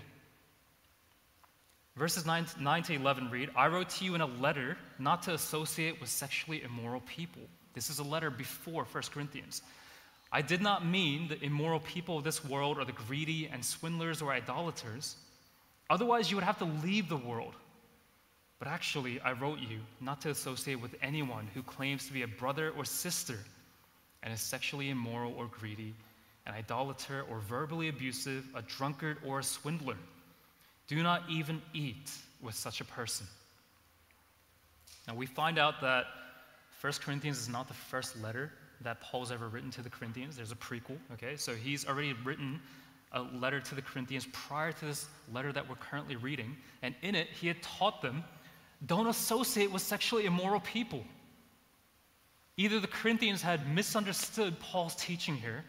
Verses 1.99 2.25
9, 2.25 2.47
9 2.61 2.83
to 2.85 2.95
11 2.95 3.29
read 3.29 3.51
I 3.57 3.67
wrote 3.67 3.89
to 3.89 4.05
you 4.05 4.15
in 4.15 4.21
a 4.21 4.27
letter 4.27 4.77
not 5.01 5.25
to 5.25 5.35
associate 5.35 6.01
with 6.01 6.09
sexually 6.09 6.63
immoral 6.63 7.01
people. 7.01 7.43
This 7.75 7.91
is 7.91 7.99
a 7.99 8.05
letter 8.05 8.31
before 8.31 8.85
1 8.85 9.03
Corinthians. 9.13 9.63
I 10.31 10.41
did 10.41 10.63
not 10.63 10.87
mean 10.87 11.27
the 11.27 11.43
immoral 11.45 11.81
people 11.81 12.17
of 12.17 12.23
this 12.23 12.45
world 12.45 12.79
or 12.79 12.85
the 12.85 12.93
greedy 12.93 13.49
and 13.53 13.65
swindlers 13.65 14.23
or 14.23 14.31
idolaters. 14.31 15.17
Otherwise, 15.91 16.31
you 16.31 16.37
would 16.37 16.45
have 16.45 16.59
to 16.59 16.67
leave 16.85 17.09
the 17.09 17.17
world. 17.17 17.55
But 18.61 18.69
actually, 18.69 19.19
I 19.21 19.33
wrote 19.33 19.59
you 19.59 19.81
not 20.01 20.21
to 20.21 20.31
associate 20.31 20.81
with 20.81 20.95
anyone 21.03 21.49
who 21.53 21.65
claims 21.65 22.07
to 22.07 22.13
be 22.13 22.23
a 22.23 22.29
brother 22.29 22.73
or 22.77 22.85
sister 22.85 23.39
and 24.23 24.33
is 24.33 24.41
sexually 24.41 24.91
immoral 24.91 25.35
or 25.37 25.47
greedy, 25.47 25.95
an 26.47 26.55
idolater 26.55 27.25
or 27.29 27.41
verbally 27.41 27.89
abusive, 27.89 28.47
a 28.55 28.63
drunkard 28.63 29.17
or 29.27 29.41
a 29.41 29.45
swindler. 29.45 29.97
Do 30.89 31.03
not 31.03 31.23
even 31.29 31.63
eat 31.73 32.11
with 32.43 32.55
such 32.55 32.81
a 32.81 32.85
person. 32.85 33.27
Now, 35.07 35.15
we 35.15 35.27
find 35.27 35.59
out 35.59 35.81
that 35.83 36.07
1 36.81 36.93
Corinthians 37.01 37.39
is 37.39 37.49
not 37.49 37.69
the 37.69 37.75
first 37.75 38.21
letter 38.23 38.53
that 38.83 39.01
Paul's 39.01 39.33
ever 39.33 39.49
written 39.49 39.71
to 39.73 39.83
the 39.83 39.91
Corinthians. 39.91 40.37
There's 40.37 40.53
a 40.53 40.57
prequel, 40.57 40.99
okay? 41.13 41.37
So 41.37 41.55
he's 41.55 41.87
already 41.87 42.15
written 42.25 42.61
a 43.13 43.23
letter 43.23 43.61
to 43.61 43.75
the 43.75 43.83
Corinthians 43.83 44.27
prior 44.33 44.73
to 44.73 44.85
this 44.85 45.07
letter 45.33 45.53
that 45.53 45.69
we're 45.69 45.77
currently 45.77 46.17
reading. 46.17 46.57
And 46.83 46.95
in 47.03 47.15
it, 47.15 47.29
he 47.29 47.49
had 47.49 47.63
taught 47.63 48.03
them 48.03 48.25
don't 48.87 49.09
associate 49.09 49.73
with 49.73 49.83
sexually 49.83 50.27
immoral 50.27 50.61
people. 50.61 51.03
Either 52.57 52.79
the 52.79 52.87
Corinthians 52.87 53.43
had 53.43 53.73
misunderstood 53.75 54.59
Paul's 54.61 54.95
teaching 54.95 55.35
here, 55.35 55.65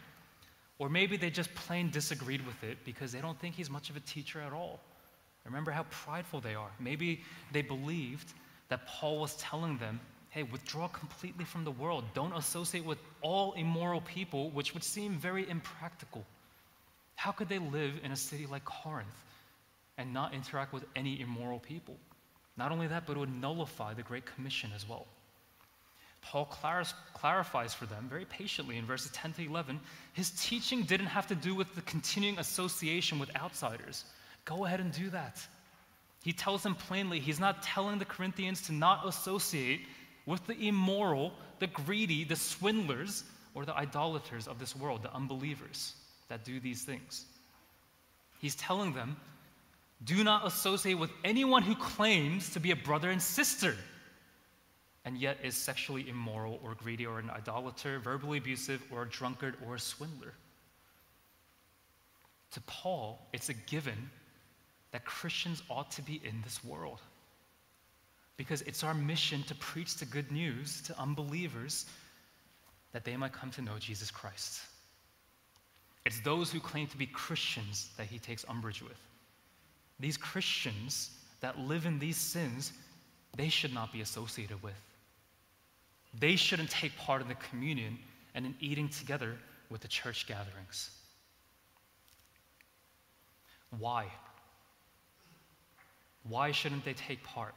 or 0.78 0.90
maybe 0.90 1.18
they 1.18 1.30
just 1.30 1.54
plain 1.56 1.90
disagreed 1.90 2.46
with 2.46 2.64
it 2.64 2.78
because 2.86 3.12
they 3.12 3.22
don't 3.22 3.40
think 3.40 3.56
he's 3.56 3.70
much 3.70 3.90
of 3.90 3.96
a 3.96 4.00
teacher 4.02 4.40
at 4.42 4.54
all. 4.54 4.80
Remember 5.50 5.72
how 5.72 5.84
prideful 5.90 6.40
they 6.40 6.56
are. 6.56 6.70
Maybe 6.80 7.22
they 7.52 7.62
believed 7.62 8.34
that 8.70 8.86
Paul 8.88 9.20
was 9.20 9.36
telling 9.36 9.78
them, 9.80 10.00
hey, 10.30 10.44
withdraw 10.44 10.88
completely 10.88 11.44
from 11.44 11.64
the 11.64 11.72
world. 11.72 12.04
Don't 12.14 12.34
associate 12.34 12.86
with 12.86 13.00
all 13.22 13.54
immoral 13.54 14.02
people, 14.02 14.52
which 14.52 14.74
would 14.74 14.84
seem 14.84 15.14
very 15.18 15.50
impractical. 15.50 16.24
How 17.16 17.32
could 17.32 17.50
they 17.50 17.60
live 17.60 17.94
in 18.04 18.12
a 18.12 18.16
city 18.16 18.46
like 18.46 18.64
Corinth 18.64 19.08
and 19.98 20.14
not 20.14 20.34
interact 20.34 20.72
with 20.72 20.86
any 20.96 21.20
immoral 21.20 21.60
people? 21.60 21.98
Not 22.56 22.72
only 22.72 22.88
that, 22.88 23.08
but 23.08 23.18
it 23.18 23.20
would 23.20 23.42
nullify 23.42 23.94
the 23.94 24.04
Great 24.04 24.26
Commission 24.26 24.72
as 24.76 24.88
well. 24.88 25.08
Paul 26.22 26.46
clarifies 27.14 27.74
for 27.74 27.86
them 27.86 28.08
very 28.10 28.26
patiently 28.26 28.78
in 28.78 28.86
verses 28.86 29.12
10 29.12 29.34
to 29.34 29.46
11 29.46 29.80
his 30.14 30.32
teaching 30.32 30.84
didn't 30.84 31.08
have 31.08 31.28
to 31.28 31.36
do 31.36 31.56
with 31.56 31.74
the 31.76 31.82
continuing 31.82 32.38
association 32.40 33.20
with 33.20 33.34
outsiders. 33.38 34.04
Go 34.50 34.66
ahead 34.66 34.80
and 34.80 34.92
do 34.92 35.12
that. 35.12 35.40
He 36.24 36.34
tells 36.34 36.64
them 36.64 36.74
plainly 36.74 37.20
he's 37.20 37.40
not 37.40 37.62
telling 37.62 38.00
the 38.00 38.06
Corinthians 38.06 38.64
to 38.64 38.74
not 38.74 39.08
associate 39.08 39.82
with 40.26 40.46
the 40.48 40.68
immoral, 40.68 41.34
the 41.60 41.68
greedy, 41.68 42.24
the 42.24 42.36
swindlers, 42.36 43.26
or 43.54 43.64
the 43.64 43.76
idolaters 43.76 44.48
of 44.48 44.58
this 44.58 44.76
world, 44.76 45.04
the 45.04 45.14
unbelievers 45.14 45.94
that 46.30 46.44
do 46.44 46.60
these 46.60 46.82
things. 46.82 47.26
He's 48.40 48.56
telling 48.56 48.92
them 48.92 49.18
do 50.04 50.24
not 50.24 50.48
associate 50.48 50.96
with 50.96 51.12
anyone 51.24 51.62
who 51.62 51.76
claims 51.76 52.50
to 52.52 52.60
be 52.60 52.72
a 52.72 52.76
brother 52.76 53.12
and 53.12 53.22
sister 53.22 53.76
and 55.06 55.16
yet 55.18 55.38
is 55.44 55.56
sexually 55.56 56.10
immoral 56.10 56.60
or 56.64 56.74
greedy 56.74 57.06
or 57.06 57.20
an 57.20 57.30
idolater, 57.30 58.00
verbally 58.00 58.40
abusive 58.40 58.82
or 58.92 59.04
a 59.04 59.10
drunkard 59.10 59.58
or 59.68 59.76
a 59.76 59.80
swindler. 59.80 60.34
To 62.52 62.62
Paul, 62.62 63.28
it's 63.32 63.50
a 63.50 63.54
given 63.54 64.10
that 64.92 65.06
Christians 65.06 65.62
ought 65.70 65.92
to 65.92 66.02
be 66.02 66.22
in 66.24 66.42
this 66.44 66.64
world. 66.64 67.00
Because 68.38 68.62
it's 68.64 68.84
our 68.84 68.94
mission 68.94 69.44
to 69.44 69.56
preach 69.56 69.96
the 69.98 70.06
good 70.06 70.32
news 70.32 70.82
to 70.84 71.00
unbelievers 71.00 71.86
that 72.94 73.04
they 73.04 73.18
might 73.18 73.34
come 73.34 73.52
to 73.52 73.62
know 73.62 73.78
Jesus 73.80 74.10
Christ. 74.10 74.62
It's 76.06 76.22
those 76.22 76.52
who 76.52 76.60
claim 76.60 76.88
to 76.88 76.98
be 76.98 77.06
Christians 77.06 77.90
that 77.98 78.08
he 78.08 78.18
takes 78.18 78.46
umbrage 78.48 78.82
with. 78.82 78.98
These 80.00 80.18
Christians 80.18 81.12
that 81.42 81.60
live 81.60 81.86
in 81.86 82.00
these 82.00 82.18
sins, 82.18 82.72
they 83.38 83.50
should 83.50 83.74
not 83.74 83.92
be 83.92 84.02
associated 84.02 84.62
with. 84.64 84.80
They 86.18 86.36
shouldn't 86.36 86.72
take 86.72 86.98
part 86.98 87.22
in 87.22 87.28
the 87.28 87.36
communion 87.36 88.00
and 88.34 88.46
in 88.46 88.56
eating 88.60 88.90
together 88.90 89.36
with 89.70 89.82
the 89.82 89.88
church 89.88 90.26
gatherings. 90.26 90.90
Why? 93.78 94.08
Why 96.28 96.52
shouldn't 96.52 96.86
they 96.86 96.94
take 96.94 97.24
part? 97.24 97.54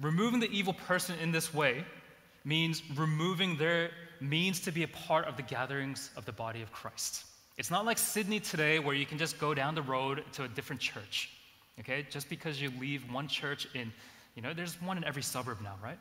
Removing 0.00 0.40
the 0.40 0.50
evil 0.50 0.72
person 0.72 1.16
in 1.20 1.30
this 1.30 1.54
way 1.54 1.84
means 2.44 2.82
removing 2.96 3.56
their 3.56 3.90
means 4.20 4.60
to 4.60 4.72
be 4.72 4.82
a 4.82 4.88
part 4.88 5.26
of 5.26 5.36
the 5.36 5.42
gatherings 5.42 6.10
of 6.16 6.24
the 6.24 6.32
body 6.32 6.62
of 6.62 6.72
Christ. 6.72 7.24
It's 7.56 7.70
not 7.70 7.84
like 7.84 7.98
Sydney 7.98 8.40
today 8.40 8.78
where 8.78 8.94
you 8.94 9.06
can 9.06 9.18
just 9.18 9.38
go 9.38 9.54
down 9.54 9.74
the 9.74 9.82
road 9.82 10.24
to 10.32 10.44
a 10.44 10.48
different 10.48 10.80
church. 10.80 11.30
Okay? 11.80 12.06
Just 12.10 12.28
because 12.28 12.60
you 12.60 12.72
leave 12.80 13.10
one 13.12 13.28
church 13.28 13.68
in, 13.74 13.92
you 14.34 14.42
know, 14.42 14.52
there's 14.52 14.80
one 14.82 14.96
in 14.96 15.04
every 15.04 15.22
suburb 15.22 15.58
now, 15.62 15.74
right? 15.82 15.98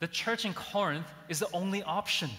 The 0.00 0.08
church 0.08 0.44
in 0.44 0.54
Corinth 0.54 1.06
is 1.28 1.38
the 1.38 1.48
only 1.52 1.82
option. 1.82 2.30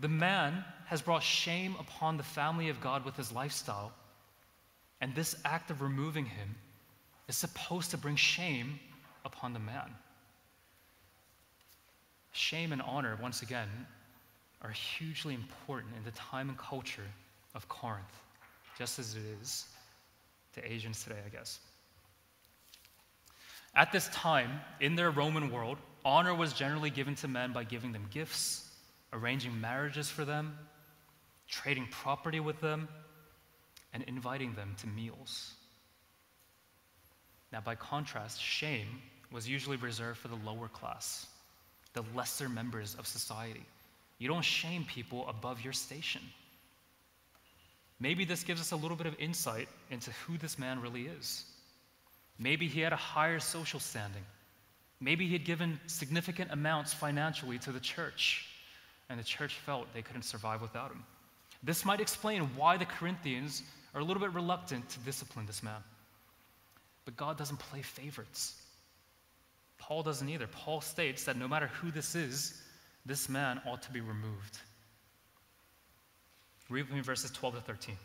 The 0.00 0.08
man 0.08 0.64
has 0.86 1.02
brought 1.02 1.22
shame 1.22 1.76
upon 1.78 2.16
the 2.16 2.22
family 2.22 2.68
of 2.68 2.80
God 2.80 3.04
with 3.04 3.16
his 3.16 3.30
lifestyle, 3.30 3.92
and 5.00 5.14
this 5.14 5.36
act 5.44 5.70
of 5.70 5.80
removing 5.80 6.26
him 6.26 6.54
is 7.28 7.36
supposed 7.36 7.90
to 7.90 7.98
bring 7.98 8.16
shame 8.16 8.78
upon 9.24 9.52
the 9.52 9.58
man. 9.58 9.90
Shame 12.32 12.72
and 12.72 12.82
honor, 12.82 13.18
once 13.20 13.42
again, 13.42 13.68
are 14.62 14.70
hugely 14.70 15.34
important 15.34 15.94
in 15.96 16.04
the 16.04 16.10
time 16.12 16.48
and 16.48 16.58
culture 16.58 17.06
of 17.54 17.68
Corinth, 17.68 18.04
just 18.76 18.98
as 18.98 19.14
it 19.14 19.22
is 19.40 19.66
to 20.54 20.72
Asians 20.72 21.02
today, 21.02 21.18
I 21.24 21.28
guess. 21.28 21.60
At 23.74 23.92
this 23.92 24.08
time, 24.08 24.60
in 24.80 24.96
their 24.96 25.10
Roman 25.10 25.50
world, 25.50 25.78
honor 26.04 26.34
was 26.34 26.52
generally 26.52 26.90
given 26.90 27.14
to 27.16 27.28
men 27.28 27.52
by 27.52 27.64
giving 27.64 27.92
them 27.92 28.06
gifts, 28.10 28.68
arranging 29.12 29.60
marriages 29.60 30.10
for 30.10 30.24
them, 30.24 30.58
trading 31.48 31.86
property 31.90 32.40
with 32.40 32.60
them, 32.60 32.88
and 33.92 34.02
inviting 34.04 34.54
them 34.54 34.74
to 34.80 34.86
meals. 34.86 35.52
Now, 37.52 37.60
by 37.60 37.74
contrast, 37.74 38.40
shame 38.40 39.00
was 39.30 39.48
usually 39.48 39.76
reserved 39.76 40.18
for 40.18 40.28
the 40.28 40.38
lower 40.44 40.68
class, 40.68 41.26
the 41.94 42.04
lesser 42.14 42.48
members 42.48 42.94
of 42.98 43.06
society. 43.06 43.64
You 44.18 44.28
don't 44.28 44.44
shame 44.44 44.84
people 44.84 45.26
above 45.28 45.62
your 45.62 45.72
station. 45.72 46.22
Maybe 48.00 48.24
this 48.24 48.44
gives 48.44 48.60
us 48.60 48.72
a 48.72 48.76
little 48.76 48.96
bit 48.96 49.06
of 49.06 49.18
insight 49.18 49.68
into 49.90 50.10
who 50.26 50.38
this 50.38 50.58
man 50.58 50.80
really 50.80 51.06
is. 51.06 51.44
Maybe 52.38 52.68
he 52.68 52.80
had 52.80 52.92
a 52.92 52.96
higher 52.96 53.40
social 53.40 53.80
standing. 53.80 54.24
Maybe 55.00 55.26
he 55.26 55.32
had 55.32 55.44
given 55.44 55.80
significant 55.86 56.52
amounts 56.52 56.92
financially 56.92 57.58
to 57.60 57.72
the 57.72 57.80
church, 57.80 58.48
and 59.08 59.18
the 59.18 59.24
church 59.24 59.54
felt 59.54 59.92
they 59.94 60.02
couldn't 60.02 60.22
survive 60.22 60.60
without 60.60 60.90
him. 60.90 61.04
This 61.62 61.84
might 61.84 62.00
explain 62.00 62.42
why 62.56 62.76
the 62.76 62.84
Corinthians 62.84 63.62
are 63.98 64.02
a 64.02 64.04
little 64.04 64.22
bit 64.22 64.32
reluctant 64.32 64.88
to 64.90 64.98
discipline 65.00 65.44
this 65.46 65.62
man. 65.62 65.82
But 67.04 67.16
God 67.16 67.36
doesn't 67.36 67.58
play 67.58 67.82
favorites. 67.82 68.54
Paul 69.78 70.04
doesn't 70.04 70.28
either. 70.28 70.46
Paul 70.46 70.80
states 70.80 71.24
that 71.24 71.36
no 71.36 71.48
matter 71.48 71.66
who 71.66 71.90
this 71.90 72.14
is, 72.14 72.62
this 73.04 73.28
man 73.28 73.60
ought 73.66 73.82
to 73.82 73.90
be 73.90 74.00
removed. 74.00 74.58
Read 76.70 76.86
with 76.86 76.94
me 76.94 77.00
verses 77.00 77.32
12 77.32 77.56
to 77.56 77.60
13. 77.62 77.96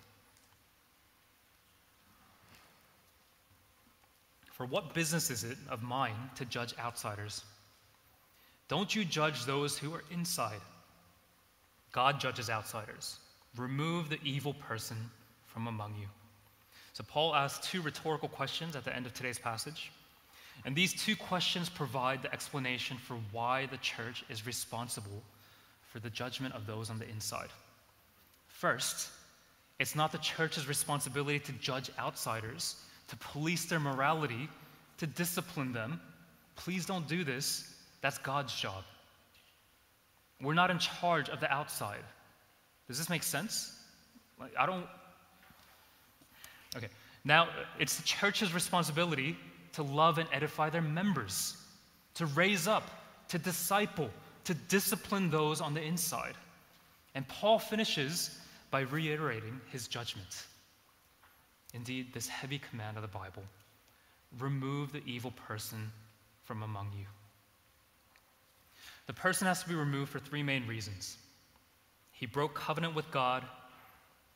For 4.54 4.66
what 4.66 4.96
business 4.96 5.30
is 5.30 5.44
it 5.44 5.58
of 5.70 5.84
mine 5.84 6.16
to 6.38 6.46
judge 6.46 6.74
outsiders? 6.80 7.44
Don't 8.68 8.96
you 8.96 9.06
judge 9.06 9.46
those 9.46 9.78
who 9.78 9.94
are 9.94 10.04
inside. 10.10 10.62
God 11.92 12.20
judges 12.20 12.50
outsiders. 12.50 13.18
Remove 13.58 14.10
the 14.10 14.20
evil 14.24 14.56
person 14.56 14.98
from 15.54 15.68
among 15.68 15.96
you. 16.00 16.08
So, 16.94 17.04
Paul 17.04 17.34
asks 17.36 17.68
two 17.68 17.82
rhetorical 17.82 18.30
questions 18.30 18.76
at 18.76 18.86
the 18.86 18.96
end 18.96 19.06
of 19.06 19.14
today's 19.14 19.40
passage. 19.40 19.92
And 20.66 20.76
these 20.76 20.94
two 20.94 21.16
questions 21.16 21.70
provide 21.70 22.22
the 22.22 22.32
explanation 22.32 22.98
for 22.98 23.18
why 23.32 23.66
the 23.66 23.78
church 23.78 24.24
is 24.30 24.46
responsible 24.46 25.24
for 25.92 26.00
the 26.00 26.10
judgment 26.10 26.54
of 26.54 26.66
those 26.66 26.90
on 26.90 27.00
the 27.00 27.10
inside. 27.10 27.50
First, 28.48 29.10
it's 29.80 29.96
not 29.96 30.12
the 30.12 30.20
church's 30.20 30.68
responsibility 30.68 31.40
to 31.40 31.52
judge 31.54 31.90
outsiders, 32.00 32.76
to 33.10 33.18
police 33.18 33.66
their 33.66 33.80
morality, 33.80 34.48
to 35.00 35.08
discipline 35.08 35.74
them. 35.74 36.00
Please 36.56 36.86
don't 36.86 37.08
do 37.08 37.24
this. 37.24 37.76
That's 38.02 38.18
God's 38.20 38.56
job. 38.56 38.84
We're 40.42 40.54
not 40.54 40.72
in 40.72 40.80
charge 40.80 41.30
of 41.30 41.40
the 41.40 41.52
outside. 41.52 42.04
Does 42.88 42.98
this 42.98 43.10
make 43.10 43.24
sense? 43.24 43.78
Like, 44.40 44.52
I 44.58 44.66
don't. 44.66 44.86
Okay. 46.76 46.88
Now, 47.24 47.50
it's 47.80 47.98
the 47.98 48.04
church's 48.04 48.54
responsibility 48.54 49.38
to 49.74 49.84
love 49.84 50.18
and 50.18 50.28
edify 50.32 50.70
their 50.70 50.82
members, 50.82 51.58
to 52.16 52.26
raise 52.28 52.68
up, 52.68 52.90
to 53.30 53.38
disciple, 53.38 54.10
to 54.46 54.54
discipline 54.54 55.30
those 55.30 55.62
on 55.62 55.74
the 55.74 55.82
inside. 55.82 56.36
And 57.16 57.28
Paul 57.28 57.60
finishes 57.60 58.38
by 58.72 58.82
reiterating 58.82 59.60
his 59.72 59.88
judgment. 59.88 60.46
Indeed, 61.74 62.14
this 62.14 62.28
heavy 62.28 62.60
command 62.60 62.98
of 62.98 63.02
the 63.04 63.08
Bible 63.08 63.44
remove 64.40 64.92
the 64.92 65.04
evil 65.06 65.32
person 65.48 65.92
from 66.44 66.64
among 66.64 66.92
you. 66.98 67.06
The 69.06 69.14
person 69.14 69.48
has 69.48 69.62
to 69.64 69.70
be 69.70 69.76
removed 69.76 70.12
for 70.12 70.20
three 70.20 70.44
main 70.44 70.68
reasons. 70.68 71.18
He 72.12 72.26
broke 72.26 72.56
covenant 72.56 72.96
with 72.96 73.10
God, 73.12 73.44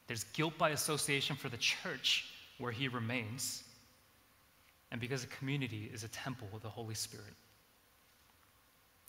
there's 0.07 0.23
guilt 0.25 0.57
by 0.57 0.69
association 0.69 1.35
for 1.35 1.49
the 1.49 1.57
church 1.57 2.25
where 2.57 2.71
he 2.71 2.87
remains, 2.87 3.63
and 4.91 4.99
because 4.99 5.21
the 5.21 5.27
community 5.27 5.89
is 5.93 6.03
a 6.03 6.07
temple 6.07 6.47
of 6.53 6.61
the 6.61 6.69
Holy 6.69 6.95
Spirit. 6.95 7.25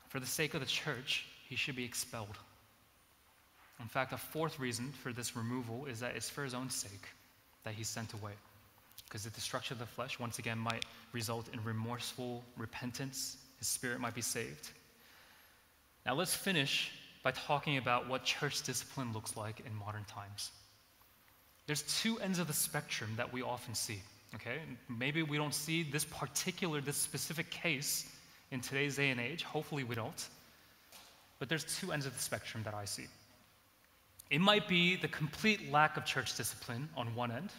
For 0.09 0.21
the 0.21 0.27
sake 0.27 0.55
of 0.55 0.61
the 0.61 0.67
church, 0.67 1.27
he 1.49 1.57
should 1.57 1.77
be 1.77 1.85
expelled. 1.85 2.37
In 3.81 3.87
fact, 3.87 4.13
a 4.13 4.19
fourth 4.19 4.59
reason 4.59 4.91
for 5.03 5.13
this 5.13 5.37
removal 5.37 5.87
is 5.87 6.01
that 6.01 6.17
it's 6.17 6.29
for 6.29 6.43
his 6.43 6.55
own 6.55 6.69
sake 6.69 7.09
that 7.65 7.75
he's 7.75 7.89
sent 7.89 8.13
away. 8.13 8.33
Because 9.05 9.25
the 9.25 9.31
destruction 9.31 9.75
of 9.75 9.79
the 9.79 9.87
flesh, 9.87 10.19
once 10.19 10.39
again, 10.39 10.59
might 10.59 10.85
result 11.13 11.49
in 11.53 11.63
remorseful 11.63 12.43
repentance. 12.57 13.37
His 13.59 13.69
spirit 13.69 14.01
might 14.01 14.15
be 14.15 14.21
saved. 14.21 14.71
Now, 16.05 16.15
let's 16.15 16.35
finish 16.35 16.91
by 17.23 17.31
talking 17.31 17.77
about 17.77 18.09
what 18.09 18.25
church 18.25 18.63
discipline 18.63 19.13
looks 19.13 19.37
like 19.37 19.61
in 19.65 19.75
modern 19.75 20.05
times. 20.05 20.51
There's 21.69 21.83
two 21.83 22.19
ends 22.21 22.39
of 22.39 22.47
the 22.47 22.55
spectrum 22.55 23.13
that 23.19 23.31
we 23.31 23.43
often 23.43 23.75
see, 23.75 24.01
okay? 24.37 24.57
Maybe 24.89 25.23
we 25.23 25.37
don't 25.37 25.53
see 25.53 25.83
this 25.83 26.03
particular, 26.03 26.81
this 26.81 26.97
specific 26.97 27.51
case 27.51 28.11
in 28.51 28.63
today's 28.63 28.97
day 28.97 29.11
and 29.11 29.21
age. 29.21 29.43
Hopefully, 29.43 29.85
we 29.85 29.95
don't. 29.95 30.29
But 31.39 31.51
there's 31.51 31.65
two 31.65 31.93
ends 31.93 32.07
of 32.07 32.15
the 32.15 32.23
spectrum 32.23 32.63
that 32.65 32.73
I 32.73 32.87
see. 32.87 33.05
It 34.31 34.41
might 34.41 34.67
be 34.67 34.97
the 34.97 35.09
complete 35.09 35.71
lack 35.71 35.99
of 35.99 36.07
church 36.07 36.35
discipline 36.39 36.89
on 36.97 37.15
one 37.15 37.31
end, 37.31 37.51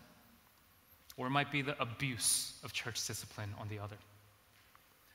or 1.15 1.27
it 1.27 1.29
might 1.29 1.51
be 1.51 1.61
the 1.61 1.79
abuse 1.79 2.53
of 2.63 2.73
church 2.73 3.05
discipline 3.05 3.53
on 3.59 3.67
the 3.69 3.77
other. 3.77 3.97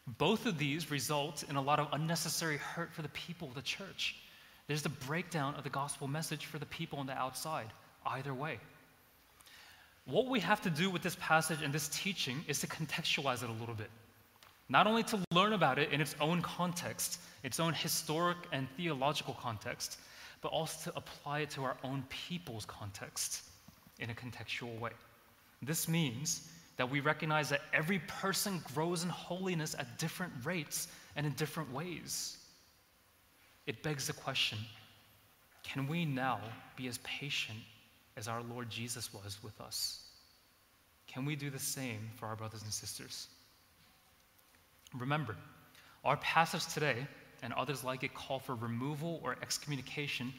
Both 0.06 0.46
of 0.46 0.56
these 0.56 0.92
result 0.92 1.42
in 1.50 1.56
a 1.56 1.60
lot 1.60 1.80
of 1.80 1.88
unnecessary 1.90 2.58
hurt 2.58 2.92
for 2.92 3.02
the 3.02 3.08
people 3.08 3.48
of 3.48 3.54
the 3.54 3.62
church. 3.62 4.14
There's 4.68 4.82
the 4.82 4.88
breakdown 4.88 5.56
of 5.56 5.64
the 5.64 5.70
gospel 5.70 6.06
message 6.06 6.46
for 6.46 6.60
the 6.60 6.66
people 6.66 7.00
on 7.00 7.06
the 7.06 7.18
outside, 7.18 7.66
either 8.06 8.32
way. 8.32 8.60
What 10.06 10.26
we 10.26 10.40
have 10.40 10.60
to 10.62 10.70
do 10.70 10.90
with 10.90 11.02
this 11.02 11.16
passage 11.18 11.62
and 11.62 11.72
this 11.72 11.88
teaching 11.88 12.44
is 12.46 12.60
to 12.60 12.66
contextualize 12.66 13.42
it 13.42 13.48
a 13.48 13.52
little 13.52 13.74
bit. 13.74 13.90
Not 14.68 14.86
only 14.86 15.02
to 15.04 15.18
learn 15.32 15.52
about 15.52 15.78
it 15.78 15.92
in 15.92 16.00
its 16.00 16.14
own 16.20 16.42
context, 16.42 17.20
its 17.42 17.58
own 17.60 17.74
historic 17.74 18.38
and 18.52 18.68
theological 18.76 19.34
context, 19.34 19.98
but 20.40 20.48
also 20.48 20.90
to 20.90 20.96
apply 20.96 21.40
it 21.40 21.50
to 21.50 21.64
our 21.64 21.76
own 21.82 22.04
people's 22.08 22.66
context 22.66 23.42
in 23.98 24.10
a 24.10 24.14
contextual 24.14 24.78
way. 24.78 24.90
This 25.62 25.88
means 25.88 26.48
that 26.76 26.90
we 26.90 27.00
recognize 27.00 27.48
that 27.48 27.62
every 27.72 28.00
person 28.00 28.62
grows 28.74 29.04
in 29.04 29.08
holiness 29.08 29.74
at 29.78 29.98
different 29.98 30.32
rates 30.44 30.88
and 31.16 31.24
in 31.24 31.32
different 31.32 31.72
ways. 31.72 32.38
It 33.66 33.82
begs 33.82 34.06
the 34.06 34.12
question 34.12 34.58
can 35.62 35.88
we 35.88 36.04
now 36.04 36.40
be 36.76 36.88
as 36.88 36.98
patient 36.98 37.58
as 38.16 38.28
our 38.28 38.42
Lord 38.42 38.70
Jesus 38.70 39.12
was 39.12 39.38
with 39.42 39.60
us? 39.60 40.04
Can 41.06 41.24
we 41.24 41.36
do 41.36 41.50
the 41.50 41.58
same 41.58 42.10
for 42.16 42.26
our 42.26 42.36
brothers 42.36 42.62
and 42.62 42.72
sisters? 42.72 43.28
Remember, 44.94 45.36
our 46.04 46.16
passage 46.18 46.66
today 46.72 47.06
and 47.42 47.52
others 47.52 47.84
like 47.84 48.02
it 48.02 48.14
call 48.14 48.38
for 48.38 48.54
removal 48.54 49.20
or 49.22 49.36
excommunication 49.42 50.32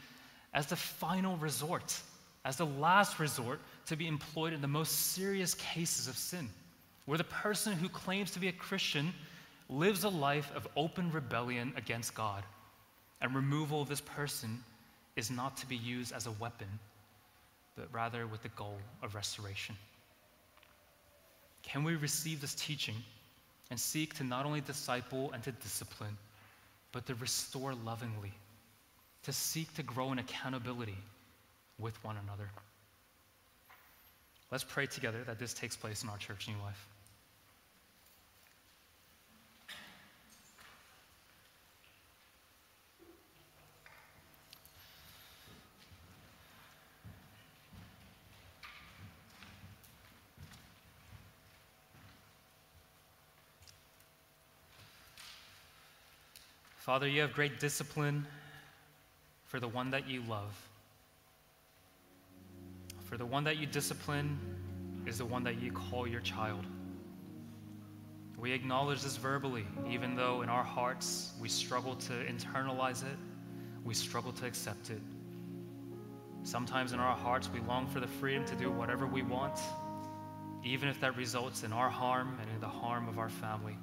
as 0.53 0.67
the 0.67 0.75
final 0.75 1.37
resort, 1.37 1.99
as 2.45 2.57
the 2.57 2.65
last 2.65 3.19
resort 3.19 3.59
to 3.87 3.95
be 3.95 4.07
employed 4.07 4.53
in 4.53 4.61
the 4.61 4.67
most 4.67 5.13
serious 5.13 5.53
cases 5.53 6.07
of 6.07 6.17
sin, 6.17 6.49
where 7.05 7.17
the 7.17 7.23
person 7.25 7.73
who 7.73 7.89
claims 7.89 8.31
to 8.31 8.39
be 8.39 8.47
a 8.47 8.53
Christian 8.53 9.13
lives 9.69 10.03
a 10.03 10.09
life 10.09 10.51
of 10.55 10.67
open 10.75 11.11
rebellion 11.11 11.73
against 11.75 12.15
God. 12.15 12.43
And 13.21 13.35
removal 13.35 13.81
of 13.81 13.89
this 13.89 14.01
person 14.01 14.63
is 15.15 15.31
not 15.31 15.57
to 15.57 15.67
be 15.67 15.77
used 15.77 16.13
as 16.13 16.27
a 16.27 16.31
weapon, 16.31 16.67
but 17.75 17.87
rather 17.91 18.25
with 18.27 18.41
the 18.43 18.49
goal 18.49 18.77
of 19.03 19.15
restoration. 19.15 19.75
Can 21.63 21.83
we 21.83 21.95
receive 21.95 22.41
this 22.41 22.55
teaching 22.55 22.95
and 23.71 23.79
seek 23.79 24.13
to 24.15 24.23
not 24.23 24.45
only 24.45 24.61
disciple 24.61 25.31
and 25.33 25.43
to 25.43 25.51
discipline, 25.51 26.17
but 26.91 27.05
to 27.07 27.15
restore 27.15 27.73
lovingly, 27.73 28.31
to 29.23 29.33
seek 29.33 29.73
to 29.75 29.83
grow 29.83 30.11
in 30.11 30.19
accountability 30.19 30.97
with 31.79 32.01
one 32.03 32.15
another? 32.23 32.49
Let's 34.51 34.63
pray 34.63 34.85
together 34.85 35.23
that 35.25 35.39
this 35.39 35.53
takes 35.53 35.75
place 35.75 36.03
in 36.03 36.09
our 36.09 36.17
church 36.17 36.47
new 36.47 36.61
life. 36.63 36.87
Father, 56.85 57.07
you 57.07 57.21
have 57.21 57.33
great 57.33 57.59
discipline 57.59 58.27
for 59.45 59.59
the 59.59 59.67
one 59.67 59.89
that 59.89 60.07
you 60.07 60.21
love. 60.29 60.55
For 63.05 63.17
the 63.17 63.25
one 63.25 63.43
that 63.45 63.57
you 63.57 63.65
discipline 63.65 64.37
is 65.07 65.17
the 65.17 65.25
one 65.25 65.43
that 65.45 65.59
you 65.59 65.71
call 65.71 66.05
your 66.05 66.21
child. 66.21 66.63
We 68.37 68.51
acknowledge 68.51 69.01
this 69.01 69.17
verbally, 69.17 69.65
even 69.89 70.15
though 70.15 70.43
in 70.43 70.49
our 70.49 70.63
hearts 70.63 71.33
we 71.41 71.49
struggle 71.49 71.95
to 71.95 72.13
internalize 72.13 73.01
it, 73.01 73.17
we 73.83 73.95
struggle 73.95 74.31
to 74.33 74.45
accept 74.45 74.91
it. 74.91 75.01
Sometimes 76.43 76.93
in 76.93 76.99
our 76.99 77.15
hearts 77.17 77.49
we 77.51 77.61
long 77.61 77.87
for 77.87 77.99
the 77.99 78.05
freedom 78.05 78.45
to 78.45 78.55
do 78.55 78.71
whatever 78.71 79.07
we 79.07 79.23
want, 79.23 79.59
even 80.63 80.87
if 80.87 81.01
that 81.01 81.17
results 81.17 81.63
in 81.63 81.73
our 81.73 81.89
harm 81.89 82.37
and 82.39 82.47
in 82.51 82.61
the 82.61 82.67
harm 82.67 83.09
of 83.09 83.17
our 83.17 83.29
family. 83.29 83.75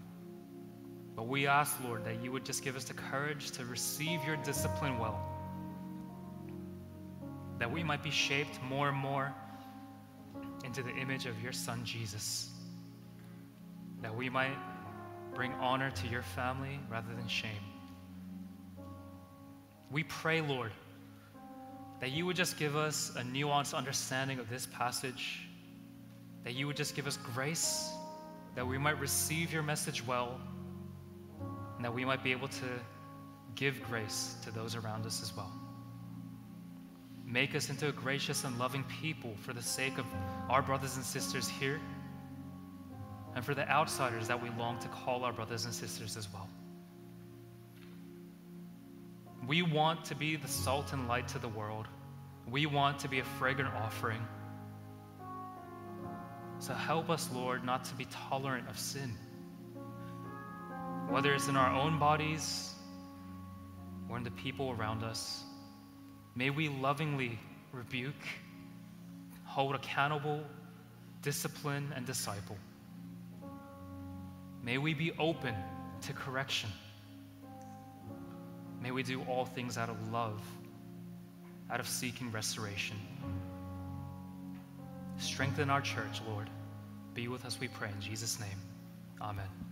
But 1.15 1.29
we 1.29 1.47
ask, 1.47 1.77
Lord, 1.85 2.05
that 2.05 2.23
you 2.23 2.33
would 2.33 2.45
just 2.45 2.65
give 2.65 2.77
us 2.77 2.85
the 2.85 2.95
courage 2.95 3.51
to 3.53 3.65
receive 3.65 4.25
your 4.25 4.37
discipline 4.37 4.99
well, 4.99 5.21
that 7.59 7.71
we 7.71 7.83
might 7.83 8.03
be 8.03 8.11
shaped 8.11 8.63
more 8.63 8.89
and 8.89 8.97
more 8.97 9.33
into 10.65 10.83
the 10.83 10.95
image 10.97 11.27
of 11.27 11.41
your 11.43 11.53
Son, 11.53 11.85
Jesus, 11.85 12.51
that 14.01 14.15
we 14.15 14.31
might 14.31 14.57
bring 15.35 15.53
honor 15.55 15.91
to 15.91 16.07
your 16.09 16.23
family 16.23 16.79
rather 16.91 17.15
than 17.15 17.29
shame. 17.29 17.51
We 19.91 20.05
pray, 20.05 20.41
Lord, 20.41 20.73
that 22.01 22.11
you 22.11 22.25
would 22.27 22.37
just 22.37 22.59
give 22.59 22.75
us 22.75 23.13
a 23.17 23.23
nuanced 23.23 23.75
understanding 23.75 24.39
of 24.39 24.49
this 24.49 24.67
passage, 24.67 25.41
that 26.45 26.55
you 26.55 26.67
would 26.67 26.77
just 26.77 26.97
give 26.97 27.07
us 27.07 27.19
grace, 27.35 27.91
that 28.55 28.67
we 28.67 28.79
might 28.79 28.99
receive 28.99 29.53
your 29.53 29.63
message 29.63 30.05
well 30.07 30.41
and 31.83 31.87
that 31.89 31.95
we 31.97 32.05
might 32.05 32.23
be 32.23 32.31
able 32.31 32.47
to 32.47 32.65
give 33.57 33.83
grace 33.83 34.37
to 34.45 34.53
those 34.53 34.77
around 34.77 35.05
us 35.05 35.21
as 35.21 35.37
well. 35.37 35.51
Make 37.27 37.57
us 37.57 37.71
into 37.71 37.89
a 37.89 37.93
gracious 37.93 38.45
and 38.45 38.57
loving 38.57 38.85
people 38.85 39.35
for 39.41 39.53
the 39.53 39.65
sake 39.65 39.99
of 39.99 40.07
our 40.49 40.63
brothers 40.63 40.95
and 40.95 41.05
sisters 41.05 41.49
here 41.49 41.81
and 43.35 43.45
for 43.45 43.53
the 43.53 43.69
outsiders 43.69 44.29
that 44.29 44.41
we 44.41 44.49
long 44.51 44.79
to 44.79 44.87
call 44.87 45.25
our 45.25 45.33
brothers 45.33 45.65
and 45.65 45.75
sisters 45.75 46.17
as 46.17 46.33
well. 46.33 46.49
We 49.49 49.63
want 49.63 50.05
to 50.05 50.15
be 50.15 50.37
the 50.37 50.47
salt 50.47 50.93
and 50.93 51.09
light 51.09 51.27
to 51.29 51.41
the 51.41 51.49
world. 51.49 51.89
We 52.49 52.67
want 52.67 53.01
to 53.01 53.09
be 53.09 53.19
a 53.19 53.25
fragrant 53.25 53.75
offering. 53.75 54.25
So 56.61 56.75
help 56.75 57.11
us, 57.11 57.29
Lord, 57.35 57.65
not 57.65 57.87
to 57.87 57.95
be 57.97 58.05
tolerant 58.05 58.69
of 58.69 58.79
sin 58.79 59.17
whether 61.13 61.35
it's 61.35 61.49
in 61.49 61.57
our 61.57 61.71
own 61.75 61.99
bodies 61.99 62.73
or 64.09 64.17
in 64.17 64.23
the 64.23 64.31
people 64.31 64.71
around 64.71 65.05
us. 65.05 65.45
May 66.35 66.49
we 66.49 66.71
lovingly 66.71 67.39
rebuke, 67.71 68.15
hold 69.45 69.75
accountable, 69.75 70.41
discipline, 71.21 71.93
and 71.95 72.07
disciple. 72.07 72.57
May 74.63 74.79
we 74.79 74.95
be 74.95 75.13
open 75.19 75.55
to 76.01 76.15
correction. 76.15 76.71
May 78.81 78.91
we 78.91 79.03
do 79.03 79.21
all 79.29 79.45
things 79.45 79.77
out 79.77 79.91
of 79.91 80.11
love, 80.11 80.41
out 81.71 81.79
of 81.79 81.87
seeking 81.87 82.33
restoration. 82.33 82.97
Strengthen 85.19 85.69
our 85.69 85.83
church, 85.83 86.23
Lord. 86.27 86.49
Be 87.13 87.29
with 87.29 87.45
us, 87.45 87.61
we 87.61 87.69
pray. 87.69 87.91
In 87.91 88.01
Jesus' 88.01 88.41
name, 88.41 88.59
amen. 89.21 89.72